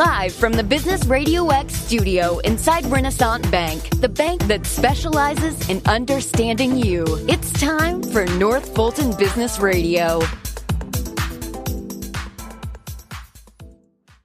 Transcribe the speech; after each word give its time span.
Live 0.00 0.34
from 0.34 0.54
the 0.54 0.64
Business 0.64 1.04
Radio 1.04 1.48
X 1.48 1.74
studio 1.74 2.38
inside 2.38 2.86
Renaissance 2.86 3.46
Bank, 3.48 3.86
the 4.00 4.08
bank 4.08 4.42
that 4.46 4.64
specializes 4.64 5.68
in 5.68 5.82
understanding 5.84 6.78
you. 6.78 7.04
It's 7.28 7.52
time 7.52 8.02
for 8.04 8.24
North 8.24 8.74
Fulton 8.74 9.14
Business 9.18 9.58
Radio. 9.58 10.22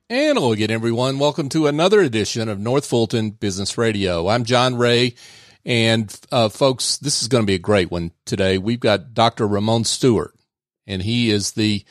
And 0.09 0.37
hello 0.37 0.53
again, 0.53 0.71
everyone. 0.71 1.19
Welcome 1.19 1.49
to 1.49 1.67
another 1.67 1.99
edition 1.99 2.47
of 2.47 2.57
North 2.57 2.85
Fulton 2.85 3.31
Business 3.31 3.77
Radio. 3.77 4.29
I'm 4.29 4.45
John 4.45 4.77
Ray. 4.77 5.15
And 5.65 6.17
uh, 6.31 6.47
folks, 6.47 6.95
this 6.95 7.21
is 7.21 7.27
going 7.27 7.43
to 7.43 7.47
be 7.47 7.55
a 7.55 7.59
great 7.59 7.91
one 7.91 8.13
today. 8.25 8.57
We've 8.57 8.79
got 8.79 9.13
Dr. 9.13 9.45
Ramon 9.45 9.83
Stewart, 9.83 10.35
and 10.87 11.01
he 11.01 11.31
is 11.31 11.51
the 11.51 11.83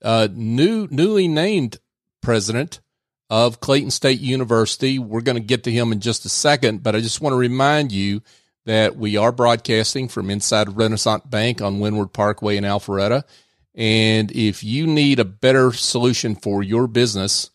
uh, 0.00 0.28
new 0.32 0.88
newly 0.90 1.28
named 1.28 1.80
president 2.22 2.80
of 3.30 3.60
Clayton 3.60 3.92
State 3.92 4.20
University. 4.20 4.98
We're 4.98 5.20
going 5.20 5.36
to 5.36 5.40
get 5.40 5.64
to 5.64 5.70
him 5.70 5.92
in 5.92 6.00
just 6.00 6.26
a 6.26 6.28
second, 6.28 6.82
but 6.82 6.96
I 6.96 7.00
just 7.00 7.20
want 7.20 7.32
to 7.32 7.38
remind 7.38 7.92
you 7.92 8.22
that 8.66 8.96
we 8.96 9.16
are 9.16 9.32
broadcasting 9.32 10.08
from 10.08 10.28
inside 10.28 10.76
Renaissance 10.76 11.24
Bank 11.24 11.62
on 11.62 11.80
Windward 11.80 12.12
Parkway 12.12 12.56
in 12.56 12.64
Alpharetta. 12.64 13.24
And 13.74 14.30
if 14.32 14.64
you 14.64 14.86
need 14.86 15.20
a 15.20 15.24
better 15.24 15.72
solution 15.72 16.34
for 16.34 16.62
your 16.62 16.88
business 16.88 17.50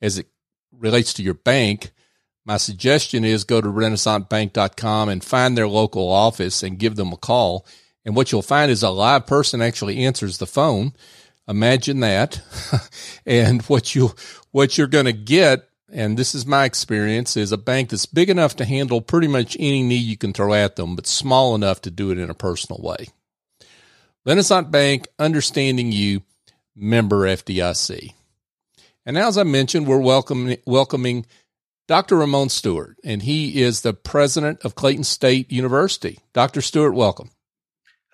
as 0.00 0.16
it 0.16 0.28
relates 0.72 1.12
to 1.14 1.22
your 1.22 1.34
bank, 1.34 1.90
my 2.44 2.56
suggestion 2.56 3.24
is 3.24 3.42
go 3.42 3.60
to 3.60 3.68
renaissancebank.com 3.68 5.08
and 5.08 5.24
find 5.24 5.58
their 5.58 5.66
local 5.66 6.08
office 6.08 6.62
and 6.62 6.78
give 6.78 6.94
them 6.94 7.12
a 7.12 7.16
call. 7.16 7.66
And 8.04 8.14
what 8.14 8.30
you'll 8.30 8.42
find 8.42 8.70
is 8.70 8.84
a 8.84 8.90
live 8.90 9.26
person 9.26 9.60
actually 9.60 10.04
answers 10.04 10.38
the 10.38 10.46
phone. 10.46 10.92
Imagine 11.48 12.00
that. 12.00 12.40
and 13.26 13.62
what 13.62 13.94
you 13.94 14.14
what 14.50 14.76
you're 14.76 14.86
going 14.86 15.06
to 15.06 15.12
get 15.12 15.68
and 15.92 16.18
this 16.18 16.34
is 16.34 16.46
my 16.46 16.64
experience 16.64 17.36
is 17.36 17.52
a 17.52 17.56
bank 17.56 17.90
that's 17.90 18.06
big 18.06 18.28
enough 18.28 18.56
to 18.56 18.64
handle 18.64 19.00
pretty 19.00 19.28
much 19.28 19.56
any 19.58 19.82
need 19.82 19.98
you 19.98 20.16
can 20.16 20.32
throw 20.32 20.52
at 20.52 20.76
them, 20.76 20.96
but 20.96 21.06
small 21.06 21.54
enough 21.54 21.80
to 21.82 21.90
do 21.90 22.10
it 22.10 22.18
in 22.18 22.28
a 22.28 22.34
personal 22.34 22.82
way. 22.82 23.06
Renaissance 24.24 24.68
Bank, 24.68 25.06
understanding 25.18 25.92
you, 25.92 26.22
member 26.74 27.18
FDIC. 27.18 28.12
And 29.04 29.16
as 29.16 29.38
I 29.38 29.44
mentioned, 29.44 29.86
we're 29.86 29.98
welcoming, 29.98 30.58
welcoming 30.66 31.26
Dr. 31.86 32.16
Ramon 32.16 32.48
Stewart, 32.48 32.96
and 33.04 33.22
he 33.22 33.62
is 33.62 33.82
the 33.82 33.94
president 33.94 34.64
of 34.64 34.74
Clayton 34.74 35.04
State 35.04 35.52
University. 35.52 36.18
Dr. 36.32 36.60
Stewart, 36.60 36.94
welcome. 36.94 37.30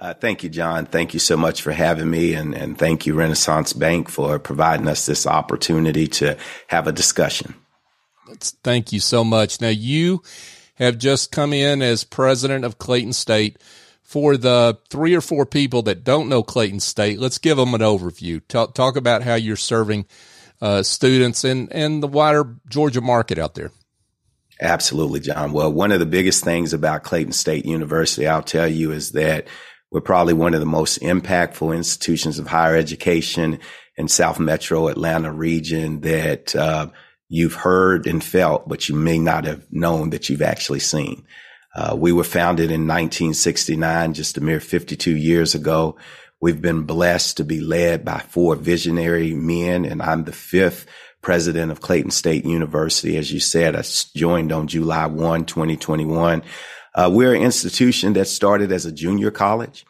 Uh, 0.02 0.12
thank 0.12 0.42
you, 0.42 0.48
John. 0.48 0.84
Thank 0.84 1.14
you 1.14 1.20
so 1.20 1.36
much 1.36 1.62
for 1.62 1.70
having 1.70 2.10
me, 2.10 2.34
and, 2.34 2.56
and 2.56 2.76
thank 2.76 3.06
you, 3.06 3.14
Renaissance 3.14 3.72
Bank, 3.72 4.08
for 4.08 4.40
providing 4.40 4.88
us 4.88 5.06
this 5.06 5.28
opportunity 5.28 6.08
to 6.08 6.36
have 6.66 6.88
a 6.88 6.92
discussion. 6.92 7.54
Thank 8.64 8.92
you 8.92 8.98
so 8.98 9.22
much. 9.22 9.60
Now, 9.60 9.68
you 9.68 10.20
have 10.74 10.98
just 10.98 11.30
come 11.30 11.52
in 11.52 11.82
as 11.82 12.02
president 12.02 12.64
of 12.64 12.78
Clayton 12.78 13.12
State. 13.12 13.58
For 14.02 14.36
the 14.36 14.76
three 14.90 15.14
or 15.14 15.20
four 15.20 15.46
people 15.46 15.82
that 15.82 16.02
don't 16.02 16.28
know 16.28 16.42
Clayton 16.42 16.80
State, 16.80 17.20
let's 17.20 17.38
give 17.38 17.56
them 17.56 17.72
an 17.72 17.80
overview. 17.80 18.42
Talk, 18.48 18.74
talk 18.74 18.96
about 18.96 19.22
how 19.22 19.36
you're 19.36 19.56
serving 19.56 20.04
uh, 20.60 20.82
students 20.82 21.44
and, 21.44 21.72
and 21.72 22.02
the 22.02 22.08
wider 22.08 22.56
Georgia 22.68 23.00
market 23.00 23.38
out 23.38 23.54
there. 23.54 23.70
Absolutely, 24.60 25.20
John. 25.20 25.52
Well, 25.52 25.72
one 25.72 25.92
of 25.92 26.00
the 26.00 26.06
biggest 26.06 26.44
things 26.44 26.72
about 26.72 27.04
Clayton 27.04 27.32
State 27.32 27.64
University, 27.64 28.26
I'll 28.26 28.42
tell 28.42 28.68
you, 28.68 28.92
is 28.92 29.12
that 29.12 29.46
we're 29.92 30.00
probably 30.00 30.32
one 30.32 30.54
of 30.54 30.60
the 30.60 30.66
most 30.66 31.00
impactful 31.00 31.76
institutions 31.76 32.38
of 32.38 32.46
higher 32.46 32.76
education 32.76 33.60
in 33.96 34.08
South 34.08 34.40
Metro 34.40 34.88
Atlanta 34.88 35.30
region 35.30 36.00
that 36.00 36.56
uh, 36.56 36.88
you've 37.28 37.54
heard 37.54 38.06
and 38.06 38.24
felt, 38.24 38.66
but 38.66 38.88
you 38.88 38.94
may 38.94 39.18
not 39.18 39.44
have 39.44 39.70
known 39.70 40.10
that 40.10 40.30
you've 40.30 40.42
actually 40.42 40.80
seen. 40.80 41.26
Uh, 41.76 41.94
we 41.96 42.10
were 42.10 42.24
founded 42.24 42.70
in 42.70 42.86
1969, 42.86 44.14
just 44.14 44.38
a 44.38 44.40
mere 44.40 44.60
52 44.60 45.14
years 45.14 45.54
ago. 45.54 45.96
We've 46.40 46.60
been 46.60 46.82
blessed 46.82 47.36
to 47.36 47.44
be 47.44 47.60
led 47.60 48.04
by 48.04 48.18
four 48.18 48.56
visionary 48.56 49.34
men, 49.34 49.84
and 49.84 50.02
I'm 50.02 50.24
the 50.24 50.32
fifth 50.32 50.86
president 51.20 51.70
of 51.70 51.80
Clayton 51.82 52.10
State 52.10 52.46
University. 52.46 53.16
As 53.16 53.30
you 53.30 53.40
said, 53.40 53.76
I 53.76 53.82
joined 54.16 54.52
on 54.52 54.68
July 54.68 55.06
1, 55.06 55.44
2021. 55.44 56.42
Uh, 56.94 57.10
we're 57.12 57.34
an 57.34 57.42
institution 57.42 58.12
that 58.14 58.28
started 58.28 58.72
as 58.72 58.86
a 58.86 58.92
junior 58.92 59.30
college. 59.30 59.84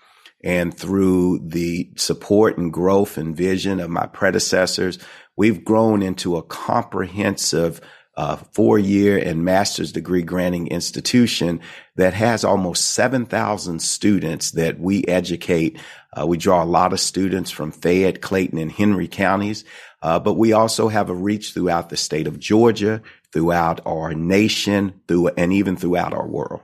And 0.45 0.77
through 0.77 1.41
the 1.45 1.91
support 1.97 2.59
and 2.59 2.73
growth 2.73 3.17
and 3.17 3.37
vision 3.37 3.79
of 3.79 3.91
my 3.91 4.07
predecessors, 4.07 4.99
we've 5.37 5.65
grown 5.65 6.03
into 6.03 6.37
a 6.37 6.43
comprehensive 6.43 7.81
uh, 8.15 8.37
four 8.37 8.79
year 8.79 9.17
and 9.17 9.45
master's 9.45 9.91
degree 9.91 10.23
granting 10.23 10.67
institution 10.67 11.61
that 11.97 12.13
has 12.13 12.45
almost 12.45 12.91
7,000 12.91 13.81
students 13.81 14.51
that 14.51 14.79
we 14.79 15.05
educate. 15.07 15.79
Uh, 16.19 16.27
we 16.27 16.37
draw 16.37 16.63
a 16.63 16.67
lot 16.67 16.93
of 16.93 17.01
students 17.01 17.51
from 17.51 17.73
Fayette, 17.73 18.21
Clayton, 18.21 18.59
and 18.59 18.71
Henry 18.71 19.09
counties. 19.09 19.65
Uh, 20.03 20.19
but 20.19 20.35
we 20.35 20.53
also 20.53 20.89
have 20.89 21.09
a 21.09 21.15
reach 21.15 21.53
throughout 21.55 21.89
the 21.89 21.97
state 21.97 22.27
of 22.27 22.39
Georgia, 22.39 23.01
throughout 23.33 23.81
our 23.87 24.13
nation, 24.13 25.01
through, 25.09 25.29
and 25.29 25.53
even 25.53 25.77
throughout 25.77 26.13
our 26.13 26.27
world. 26.27 26.61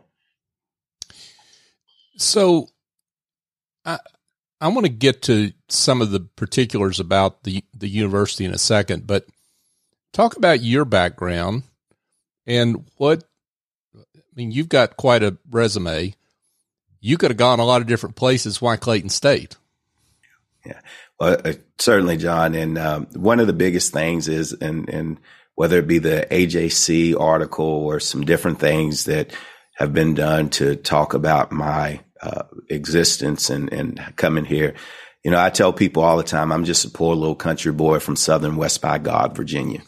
So, 2.18 2.68
I, 3.84 3.98
I 4.60 4.68
want 4.68 4.86
to 4.86 4.92
get 4.92 5.22
to 5.22 5.52
some 5.68 6.02
of 6.02 6.10
the 6.10 6.20
particulars 6.20 7.00
about 7.00 7.44
the, 7.44 7.64
the 7.76 7.88
university 7.88 8.44
in 8.44 8.52
a 8.52 8.58
second, 8.58 9.06
but 9.06 9.26
talk 10.12 10.36
about 10.36 10.62
your 10.62 10.84
background 10.84 11.62
and 12.46 12.84
what 12.96 13.24
I 13.94 14.00
mean. 14.34 14.50
You've 14.50 14.68
got 14.68 14.96
quite 14.96 15.22
a 15.22 15.36
resume. 15.50 16.14
You 17.00 17.16
could 17.18 17.30
have 17.30 17.38
gone 17.38 17.60
a 17.60 17.64
lot 17.64 17.80
of 17.80 17.86
different 17.86 18.16
places. 18.16 18.60
Why 18.60 18.76
Clayton 18.76 19.10
State? 19.10 19.56
Yeah, 20.66 20.80
well, 21.20 21.40
uh, 21.44 21.52
certainly, 21.78 22.16
John. 22.16 22.54
And 22.54 22.76
um, 22.78 23.06
one 23.14 23.38
of 23.38 23.46
the 23.46 23.52
biggest 23.52 23.92
things 23.92 24.26
is, 24.26 24.52
and 24.52 24.88
and 24.88 25.20
whether 25.54 25.78
it 25.78 25.86
be 25.86 25.98
the 25.98 26.26
AJC 26.30 27.18
article 27.18 27.64
or 27.64 28.00
some 28.00 28.24
different 28.24 28.58
things 28.58 29.04
that 29.04 29.32
have 29.76 29.92
been 29.92 30.14
done 30.14 30.50
to 30.50 30.74
talk 30.74 31.14
about 31.14 31.52
my 31.52 32.00
uh, 32.22 32.44
existence 32.68 33.50
and 33.50 33.72
and 33.72 34.00
coming 34.16 34.44
here. 34.44 34.74
You 35.24 35.32
know, 35.32 35.40
I 35.40 35.50
tell 35.50 35.72
people 35.72 36.02
all 36.02 36.16
the 36.16 36.22
time, 36.22 36.52
I'm 36.52 36.64
just 36.64 36.84
a 36.84 36.90
poor 36.90 37.14
little 37.14 37.34
country 37.34 37.72
boy 37.72 37.98
from 37.98 38.16
southern 38.16 38.56
West 38.56 38.80
by 38.80 38.98
God, 38.98 39.36
Virginia. 39.36 39.82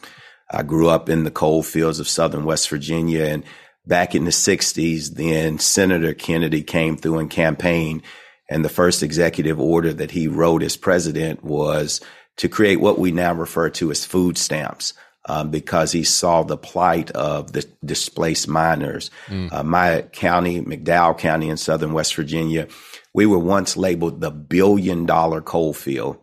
I 0.50 0.62
grew 0.64 0.88
up 0.88 1.08
in 1.08 1.24
the 1.24 1.30
coal 1.30 1.62
fields 1.62 2.00
of 2.00 2.08
southern 2.08 2.44
West 2.44 2.68
Virginia. 2.68 3.24
And 3.24 3.44
back 3.86 4.14
in 4.14 4.24
the 4.24 4.30
60s, 4.30 5.14
then 5.14 5.58
Senator 5.58 6.12
Kennedy 6.12 6.62
came 6.62 6.96
through 6.96 7.18
and 7.18 7.30
campaigned. 7.30 8.02
And 8.50 8.64
the 8.64 8.68
first 8.68 9.02
executive 9.02 9.60
order 9.60 9.92
that 9.92 10.10
he 10.10 10.26
wrote 10.26 10.64
as 10.64 10.76
president 10.76 11.44
was 11.44 12.00
to 12.38 12.48
create 12.48 12.80
what 12.80 12.98
we 12.98 13.12
now 13.12 13.32
refer 13.32 13.70
to 13.70 13.90
as 13.92 14.04
food 14.04 14.36
stamps. 14.36 14.92
Um, 15.30 15.50
because 15.50 15.92
he 15.92 16.02
saw 16.02 16.42
the 16.42 16.56
plight 16.56 17.12
of 17.12 17.52
the 17.52 17.64
displaced 17.84 18.48
miners. 18.48 19.12
Mm. 19.28 19.52
Uh, 19.52 19.62
my 19.62 20.02
county, 20.10 20.60
McDowell 20.60 21.16
County 21.16 21.48
in 21.48 21.56
southern 21.56 21.92
West 21.92 22.16
Virginia, 22.16 22.66
we 23.14 23.26
were 23.26 23.38
once 23.38 23.76
labeled 23.76 24.20
the 24.20 24.32
billion 24.32 25.06
dollar 25.06 25.40
coal 25.40 25.72
field. 25.72 26.16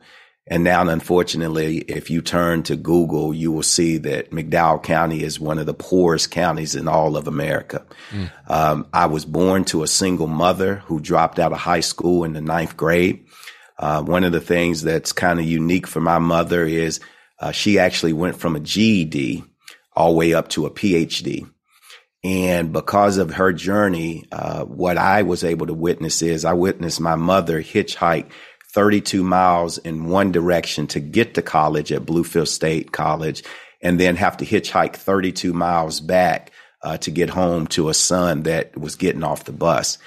And 0.46 0.66
now, 0.66 0.86
unfortunately, 0.90 1.78
if 1.78 2.10
you 2.10 2.22
turn 2.22 2.64
to 2.64 2.76
Google, 2.76 3.34
you 3.34 3.54
will 3.54 3.64
see 3.64 3.98
that 4.00 4.32
McDowell 4.32 4.84
County 4.84 5.24
is 5.24 5.40
one 5.40 5.58
of 5.58 5.68
the 5.68 5.74
poorest 5.74 6.30
counties 6.30 6.76
in 6.76 6.90
all 6.90 7.16
of 7.16 7.30
America. 7.30 7.86
Mm. 8.12 8.30
Um, 8.50 8.88
I 8.92 9.06
was 9.06 9.24
born 9.24 9.64
to 9.66 9.84
a 9.84 9.88
single 9.88 10.28
mother 10.28 10.84
who 10.88 11.00
dropped 11.00 11.40
out 11.40 11.54
of 11.54 11.60
high 11.60 11.80
school 11.80 12.26
in 12.26 12.34
the 12.34 12.42
ninth 12.42 12.76
grade. 12.76 13.26
Uh, 13.80 14.04
one 14.04 14.26
of 14.26 14.34
the 14.34 14.42
things 14.42 14.82
that's 14.82 15.14
kind 15.14 15.40
of 15.40 15.46
unique 15.46 15.88
for 15.88 16.02
my 16.02 16.20
mother 16.20 16.66
is 16.66 17.00
uh, 17.40 17.52
she 17.52 17.80
actually 17.80 18.14
went 18.14 18.38
from 18.38 18.56
a 18.56 18.60
GED 18.60 19.44
all 19.96 20.12
the 20.12 20.18
way 20.18 20.34
up 20.34 20.50
to 20.50 20.66
a 20.66 20.72
PhD. 20.72 21.50
And 22.24 22.74
because 22.74 23.18
of 23.18 23.36
her 23.36 23.54
journey, 23.54 24.26
uh, 24.32 24.66
what 24.66 24.98
I 24.98 25.22
was 25.22 25.44
able 25.44 25.68
to 25.68 25.74
witness 25.74 26.22
is 26.22 26.46
I 26.46 26.54
witnessed 26.54 27.00
my 27.00 27.16
mother 27.16 27.62
hitchhike 27.62 28.30
32 28.74 29.24
miles 29.24 29.78
in 29.78 30.10
one 30.10 30.32
direction 30.32 30.88
to 30.88 31.00
get 31.00 31.36
to 31.36 31.42
college 31.42 31.92
at 31.92 32.06
Bluefield 32.06 32.48
State 32.48 32.92
College 32.92 33.44
and 33.82 34.00
then 34.00 34.16
have 34.16 34.38
to 34.38 34.46
hitchhike 34.46 34.96
32 34.96 35.54
miles 35.54 36.00
back 36.00 36.52
uh, 36.84 36.98
to 36.98 37.12
get 37.12 37.30
home 37.30 37.68
to 37.68 37.90
a 37.90 37.94
son 37.94 38.44
that 38.44 38.78
was 38.78 38.96
getting 38.96 39.24
off 39.24 39.46
the 39.46 39.52
bus. 39.52 39.98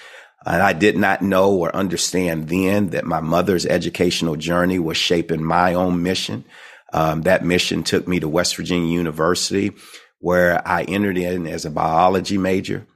And 0.44 0.62
I 0.62 0.72
did 0.72 0.96
not 0.96 1.22
know 1.22 1.54
or 1.54 1.74
understand 1.74 2.48
then 2.48 2.90
that 2.90 3.04
my 3.04 3.20
mother's 3.20 3.66
educational 3.66 4.36
journey 4.36 4.78
was 4.78 4.96
shaping 4.96 5.44
my 5.44 5.74
own 5.74 6.02
mission. 6.02 6.44
Um, 6.92 7.22
that 7.22 7.44
mission 7.44 7.82
took 7.82 8.08
me 8.08 8.20
to 8.20 8.28
West 8.28 8.56
Virginia 8.56 8.92
University, 8.92 9.72
where 10.18 10.66
I 10.66 10.82
entered 10.82 11.18
in 11.18 11.46
as 11.46 11.64
a 11.64 11.70
biology 11.70 12.38
major. 12.38 12.86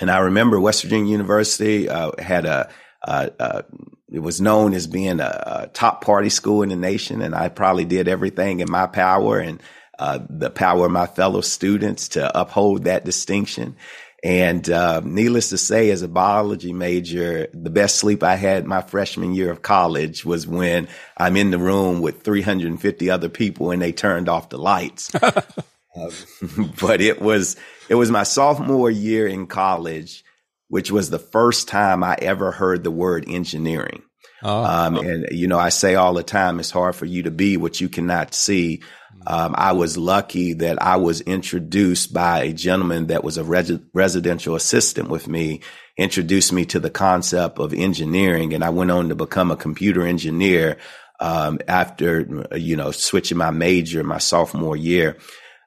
And 0.00 0.10
I 0.10 0.18
remember 0.18 0.60
West 0.60 0.82
Virginia 0.82 1.12
University 1.12 1.88
uh, 1.88 2.12
had 2.18 2.44
a, 2.44 2.70
a, 3.02 3.30
a 3.38 3.64
it 4.10 4.20
was 4.20 4.40
known 4.40 4.74
as 4.74 4.86
being 4.86 5.20
a, 5.20 5.62
a, 5.64 5.66
top 5.68 6.04
party 6.04 6.28
school 6.28 6.62
in 6.62 6.68
the 6.68 6.76
nation, 6.76 7.22
and 7.22 7.34
I 7.34 7.48
probably 7.48 7.84
did 7.84 8.08
everything 8.08 8.60
in 8.60 8.70
my 8.70 8.86
power. 8.86 9.38
And 9.38 9.62
uh, 9.98 10.18
the 10.28 10.50
power 10.50 10.86
of 10.86 10.92
my 10.92 11.06
fellow 11.06 11.40
students 11.40 12.08
to 12.08 12.38
uphold 12.38 12.84
that 12.84 13.04
distinction. 13.04 13.76
And 14.24 14.70
uh, 14.70 15.00
needless 15.04 15.48
to 15.48 15.58
say, 15.58 15.90
as 15.90 16.02
a 16.02 16.08
biology 16.08 16.72
major, 16.72 17.48
the 17.52 17.70
best 17.70 17.96
sleep 17.96 18.22
I 18.22 18.36
had 18.36 18.66
my 18.66 18.80
freshman 18.80 19.34
year 19.34 19.50
of 19.50 19.62
college 19.62 20.24
was 20.24 20.46
when 20.46 20.86
I'm 21.16 21.36
in 21.36 21.50
the 21.50 21.58
room 21.58 22.00
with 22.00 22.22
350 22.22 23.10
other 23.10 23.28
people 23.28 23.72
and 23.72 23.82
they 23.82 23.90
turned 23.90 24.28
off 24.28 24.48
the 24.48 24.58
lights. 24.58 25.12
uh, 25.16 25.42
but 26.80 27.00
it 27.00 27.20
was 27.20 27.56
it 27.88 27.96
was 27.96 28.10
my 28.10 28.22
sophomore 28.22 28.90
year 28.90 29.26
in 29.26 29.46
college, 29.46 30.24
which 30.68 30.90
was 30.90 31.10
the 31.10 31.18
first 31.18 31.68
time 31.68 32.02
I 32.04 32.16
ever 32.22 32.52
heard 32.52 32.84
the 32.84 32.90
word 32.90 33.24
engineering. 33.28 34.02
Oh, 34.42 34.64
um, 34.64 34.96
oh. 34.96 35.00
And 35.02 35.28
you 35.30 35.48
know, 35.48 35.58
I 35.58 35.68
say 35.68 35.94
all 35.94 36.14
the 36.14 36.22
time, 36.22 36.60
it's 36.60 36.70
hard 36.70 36.96
for 36.96 37.06
you 37.06 37.24
to 37.24 37.30
be 37.30 37.56
what 37.56 37.80
you 37.80 37.88
cannot 37.88 38.34
see. 38.34 38.82
Um, 39.26 39.54
I 39.56 39.72
was 39.72 39.96
lucky 39.96 40.54
that 40.54 40.82
I 40.82 40.96
was 40.96 41.20
introduced 41.20 42.12
by 42.12 42.42
a 42.42 42.52
gentleman 42.52 43.06
that 43.08 43.24
was 43.24 43.38
a 43.38 43.44
res- 43.44 43.78
residential 43.92 44.54
assistant 44.54 45.08
with 45.08 45.28
me, 45.28 45.60
introduced 45.96 46.52
me 46.52 46.64
to 46.66 46.80
the 46.80 46.90
concept 46.90 47.58
of 47.58 47.72
engineering, 47.72 48.54
and 48.54 48.64
I 48.64 48.70
went 48.70 48.90
on 48.90 49.08
to 49.08 49.14
become 49.14 49.50
a 49.50 49.56
computer 49.56 50.02
engineer 50.02 50.78
um, 51.20 51.60
after 51.68 52.48
you 52.56 52.76
know 52.76 52.90
switching 52.90 53.38
my 53.38 53.50
major 53.50 54.02
my 54.02 54.18
sophomore 54.18 54.76
year. 54.76 55.18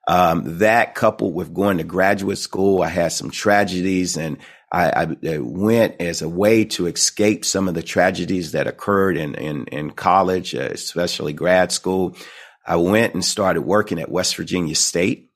Um, 0.07 0.59
that 0.59 0.93
coupled 0.93 1.33
with 1.33 1.53
going 1.53 1.79
to 1.79 1.83
graduate 1.83 2.37
school, 2.37 2.83
I 2.83 2.89
had 2.89 3.11
some 3.11 3.31
tragedies 3.31 4.17
and 4.17 4.37
I, 4.71 5.15
I, 5.23 5.37
went 5.39 6.01
as 6.01 6.21
a 6.21 6.29
way 6.29 6.65
to 6.65 6.87
escape 6.87 7.45
some 7.45 7.67
of 7.67 7.75
the 7.75 7.81
tragedies 7.81 8.51
that 8.51 8.67
occurred 8.67 9.15
in, 9.15 9.33
in, 9.35 9.65
in 9.67 9.91
college, 9.91 10.53
uh, 10.53 10.69
especially 10.71 11.33
grad 11.33 11.71
school. 11.71 12.17
I 12.65 12.77
went 12.77 13.13
and 13.13 13.23
started 13.23 13.61
working 13.61 13.99
at 13.99 14.11
West 14.11 14.35
Virginia 14.35 14.75
State. 14.75 15.31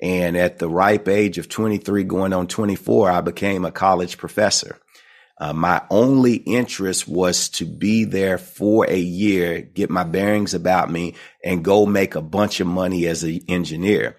And 0.00 0.36
at 0.36 0.58
the 0.58 0.68
ripe 0.68 1.06
age 1.06 1.38
of 1.38 1.48
23, 1.48 2.02
going 2.04 2.32
on 2.32 2.48
24, 2.48 3.10
I 3.10 3.20
became 3.20 3.64
a 3.64 3.70
college 3.70 4.18
professor. 4.18 4.78
Uh, 5.38 5.52
my 5.52 5.82
only 5.90 6.34
interest 6.34 7.08
was 7.08 7.48
to 7.50 7.64
be 7.64 8.04
there 8.04 8.38
for 8.38 8.86
a 8.88 8.98
year, 8.98 9.60
get 9.60 9.90
my 9.90 10.04
bearings 10.04 10.54
about 10.54 10.90
me, 10.90 11.14
and 11.44 11.64
go 11.64 11.86
make 11.86 12.14
a 12.14 12.22
bunch 12.22 12.60
of 12.60 12.66
money 12.66 13.06
as 13.06 13.22
an 13.22 13.40
engineer. 13.48 14.16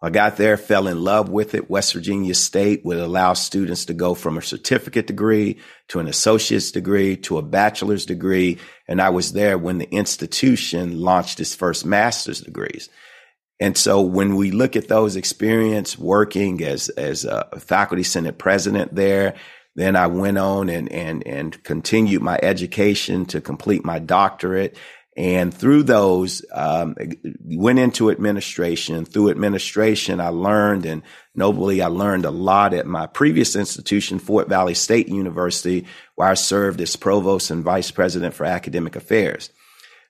I 0.00 0.10
got 0.10 0.36
there, 0.36 0.56
fell 0.56 0.86
in 0.86 1.02
love 1.02 1.28
with 1.28 1.54
it. 1.54 1.68
West 1.68 1.92
Virginia 1.92 2.34
State 2.34 2.84
would 2.84 2.98
allow 2.98 3.32
students 3.32 3.86
to 3.86 3.94
go 3.94 4.14
from 4.14 4.38
a 4.38 4.42
certificate 4.42 5.08
degree 5.08 5.58
to 5.88 5.98
an 5.98 6.06
associate's 6.06 6.70
degree 6.70 7.16
to 7.16 7.38
a 7.38 7.42
bachelor's 7.42 8.06
degree. 8.06 8.58
And 8.88 9.02
I 9.02 9.10
was 9.10 9.32
there 9.32 9.58
when 9.58 9.78
the 9.78 9.88
institution 9.90 11.00
launched 11.00 11.40
its 11.40 11.54
first 11.54 11.84
master's 11.84 12.40
degrees. 12.40 12.88
And 13.60 13.76
so 13.76 14.00
when 14.00 14.36
we 14.36 14.50
look 14.50 14.76
at 14.76 14.88
those 14.88 15.16
experience 15.16 15.98
working 15.98 16.62
as, 16.64 16.88
as 16.90 17.24
a 17.24 17.48
faculty 17.58 18.02
senate 18.02 18.38
president 18.38 18.94
there, 18.94 19.34
then 19.74 19.94
I 19.94 20.06
went 20.06 20.38
on 20.38 20.68
and, 20.68 20.90
and, 20.90 21.26
and 21.26 21.62
continued 21.64 22.22
my 22.22 22.38
education 22.42 23.26
to 23.26 23.40
complete 23.40 23.84
my 23.84 23.98
doctorate 23.98 24.76
and 25.18 25.52
through 25.52 25.82
those, 25.82 26.44
um, 26.52 26.94
went 27.44 27.80
into 27.80 28.08
administration. 28.08 29.04
Through 29.04 29.30
administration, 29.30 30.20
I 30.20 30.28
learned 30.28 30.86
and 30.86 31.02
nobly, 31.34 31.82
I 31.82 31.88
learned 31.88 32.24
a 32.24 32.30
lot 32.30 32.72
at 32.72 32.86
my 32.86 33.08
previous 33.08 33.56
institution, 33.56 34.20
Fort 34.20 34.48
Valley 34.48 34.74
State 34.74 35.08
University, 35.08 35.86
where 36.14 36.28
I 36.28 36.34
served 36.34 36.80
as 36.80 36.94
provost 36.94 37.50
and 37.50 37.64
vice 37.64 37.90
president 37.90 38.32
for 38.32 38.46
academic 38.46 38.94
affairs. 38.94 39.50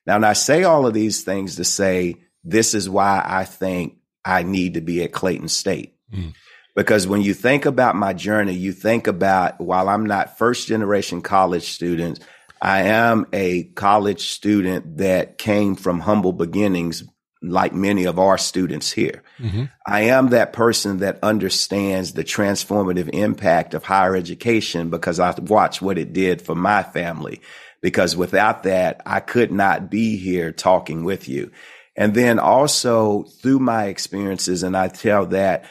Now, 0.06 0.16
and 0.16 0.26
I 0.26 0.34
say 0.34 0.64
all 0.64 0.86
of 0.86 0.92
these 0.92 1.24
things 1.24 1.56
to 1.56 1.64
say 1.64 2.16
this 2.44 2.74
is 2.74 2.90
why 2.90 3.22
I 3.24 3.44
think 3.44 3.96
I 4.26 4.42
need 4.42 4.74
to 4.74 4.82
be 4.82 5.02
at 5.02 5.12
Clayton 5.12 5.48
State. 5.48 5.94
Mm. 6.12 6.34
Because 6.76 7.06
when 7.06 7.22
you 7.22 7.32
think 7.32 7.64
about 7.64 7.96
my 7.96 8.12
journey, 8.12 8.52
you 8.52 8.72
think 8.72 9.06
about 9.06 9.58
while 9.58 9.88
I'm 9.88 10.04
not 10.04 10.36
first 10.36 10.68
generation 10.68 11.22
college 11.22 11.70
students, 11.70 12.20
I 12.60 12.82
am 12.82 13.26
a 13.32 13.64
college 13.64 14.28
student 14.28 14.98
that 14.98 15.38
came 15.38 15.74
from 15.74 16.00
humble 16.00 16.32
beginnings, 16.32 17.04
like 17.40 17.72
many 17.72 18.04
of 18.04 18.18
our 18.18 18.36
students 18.36 18.90
here. 18.90 19.22
Mm-hmm. 19.38 19.64
I 19.86 20.02
am 20.02 20.28
that 20.28 20.52
person 20.52 20.98
that 20.98 21.20
understands 21.22 22.12
the 22.12 22.24
transformative 22.24 23.10
impact 23.10 23.74
of 23.74 23.84
higher 23.84 24.16
education 24.16 24.90
because 24.90 25.20
I've 25.20 25.38
watched 25.50 25.80
what 25.80 25.98
it 25.98 26.12
did 26.12 26.42
for 26.42 26.54
my 26.54 26.82
family. 26.82 27.40
Because 27.80 28.16
without 28.16 28.64
that, 28.64 29.02
I 29.06 29.20
could 29.20 29.52
not 29.52 29.88
be 29.88 30.16
here 30.16 30.50
talking 30.50 31.04
with 31.04 31.28
you. 31.28 31.52
And 31.96 32.14
then 32.14 32.40
also 32.40 33.22
through 33.22 33.60
my 33.60 33.86
experiences, 33.86 34.64
and 34.64 34.76
I 34.76 34.88
tell 34.88 35.26
that 35.26 35.64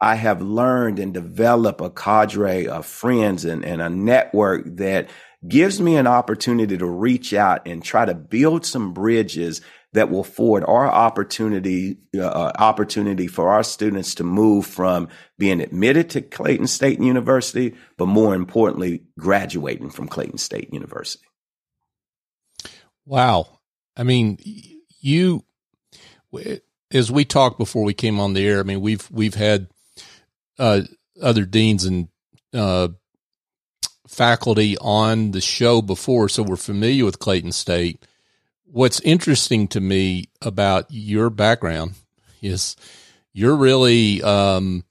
I 0.00 0.16
have 0.16 0.42
learned 0.42 0.98
and 0.98 1.14
developed 1.14 1.80
a 1.80 1.88
cadre 1.88 2.66
of 2.66 2.86
friends 2.86 3.44
and, 3.44 3.64
and 3.64 3.80
a 3.80 3.88
network 3.88 4.64
that 4.76 5.08
gives 5.46 5.80
me 5.80 5.96
an 5.96 6.06
opportunity 6.06 6.78
to 6.78 6.86
reach 6.86 7.34
out 7.34 7.66
and 7.66 7.82
try 7.82 8.04
to 8.04 8.14
build 8.14 8.64
some 8.64 8.92
bridges 8.92 9.60
that 9.92 10.10
will 10.10 10.20
afford 10.20 10.64
our 10.64 10.86
opportunity 10.86 11.98
uh, 12.16 12.22
uh, 12.22 12.52
opportunity 12.58 13.26
for 13.26 13.50
our 13.50 13.62
students 13.62 14.14
to 14.14 14.24
move 14.24 14.66
from 14.66 15.08
being 15.38 15.60
admitted 15.60 16.08
to 16.10 16.22
Clayton 16.22 16.66
State 16.66 17.00
University, 17.00 17.74
but 17.98 18.06
more 18.06 18.34
importantly, 18.34 19.04
graduating 19.18 19.90
from 19.90 20.08
Clayton 20.08 20.38
State 20.38 20.72
University. 20.72 21.26
Wow, 23.04 23.58
I 23.96 24.04
mean, 24.04 24.38
you 25.00 25.44
as 26.92 27.10
we 27.10 27.24
talked 27.24 27.58
before 27.58 27.84
we 27.84 27.94
came 27.94 28.20
on 28.20 28.34
the 28.34 28.46
air. 28.46 28.60
I 28.60 28.62
mean, 28.62 28.80
we've 28.80 29.06
we've 29.10 29.34
had 29.34 29.68
uh, 30.58 30.82
other 31.20 31.44
deans 31.44 31.84
and 31.84 32.08
uh, 32.54 32.88
faculty 34.06 34.76
on 34.78 35.30
the 35.30 35.40
show 35.40 35.82
before, 35.82 36.28
so 36.28 36.42
we're 36.42 36.56
familiar 36.56 37.04
with 37.04 37.18
Clayton 37.18 37.52
State. 37.52 38.04
What's 38.64 39.00
interesting 39.00 39.68
to 39.68 39.80
me 39.80 40.28
about 40.40 40.86
your 40.88 41.30
background 41.30 41.94
is 42.40 42.76
you're 43.32 43.56
really 43.56 44.22
um, 44.22 44.84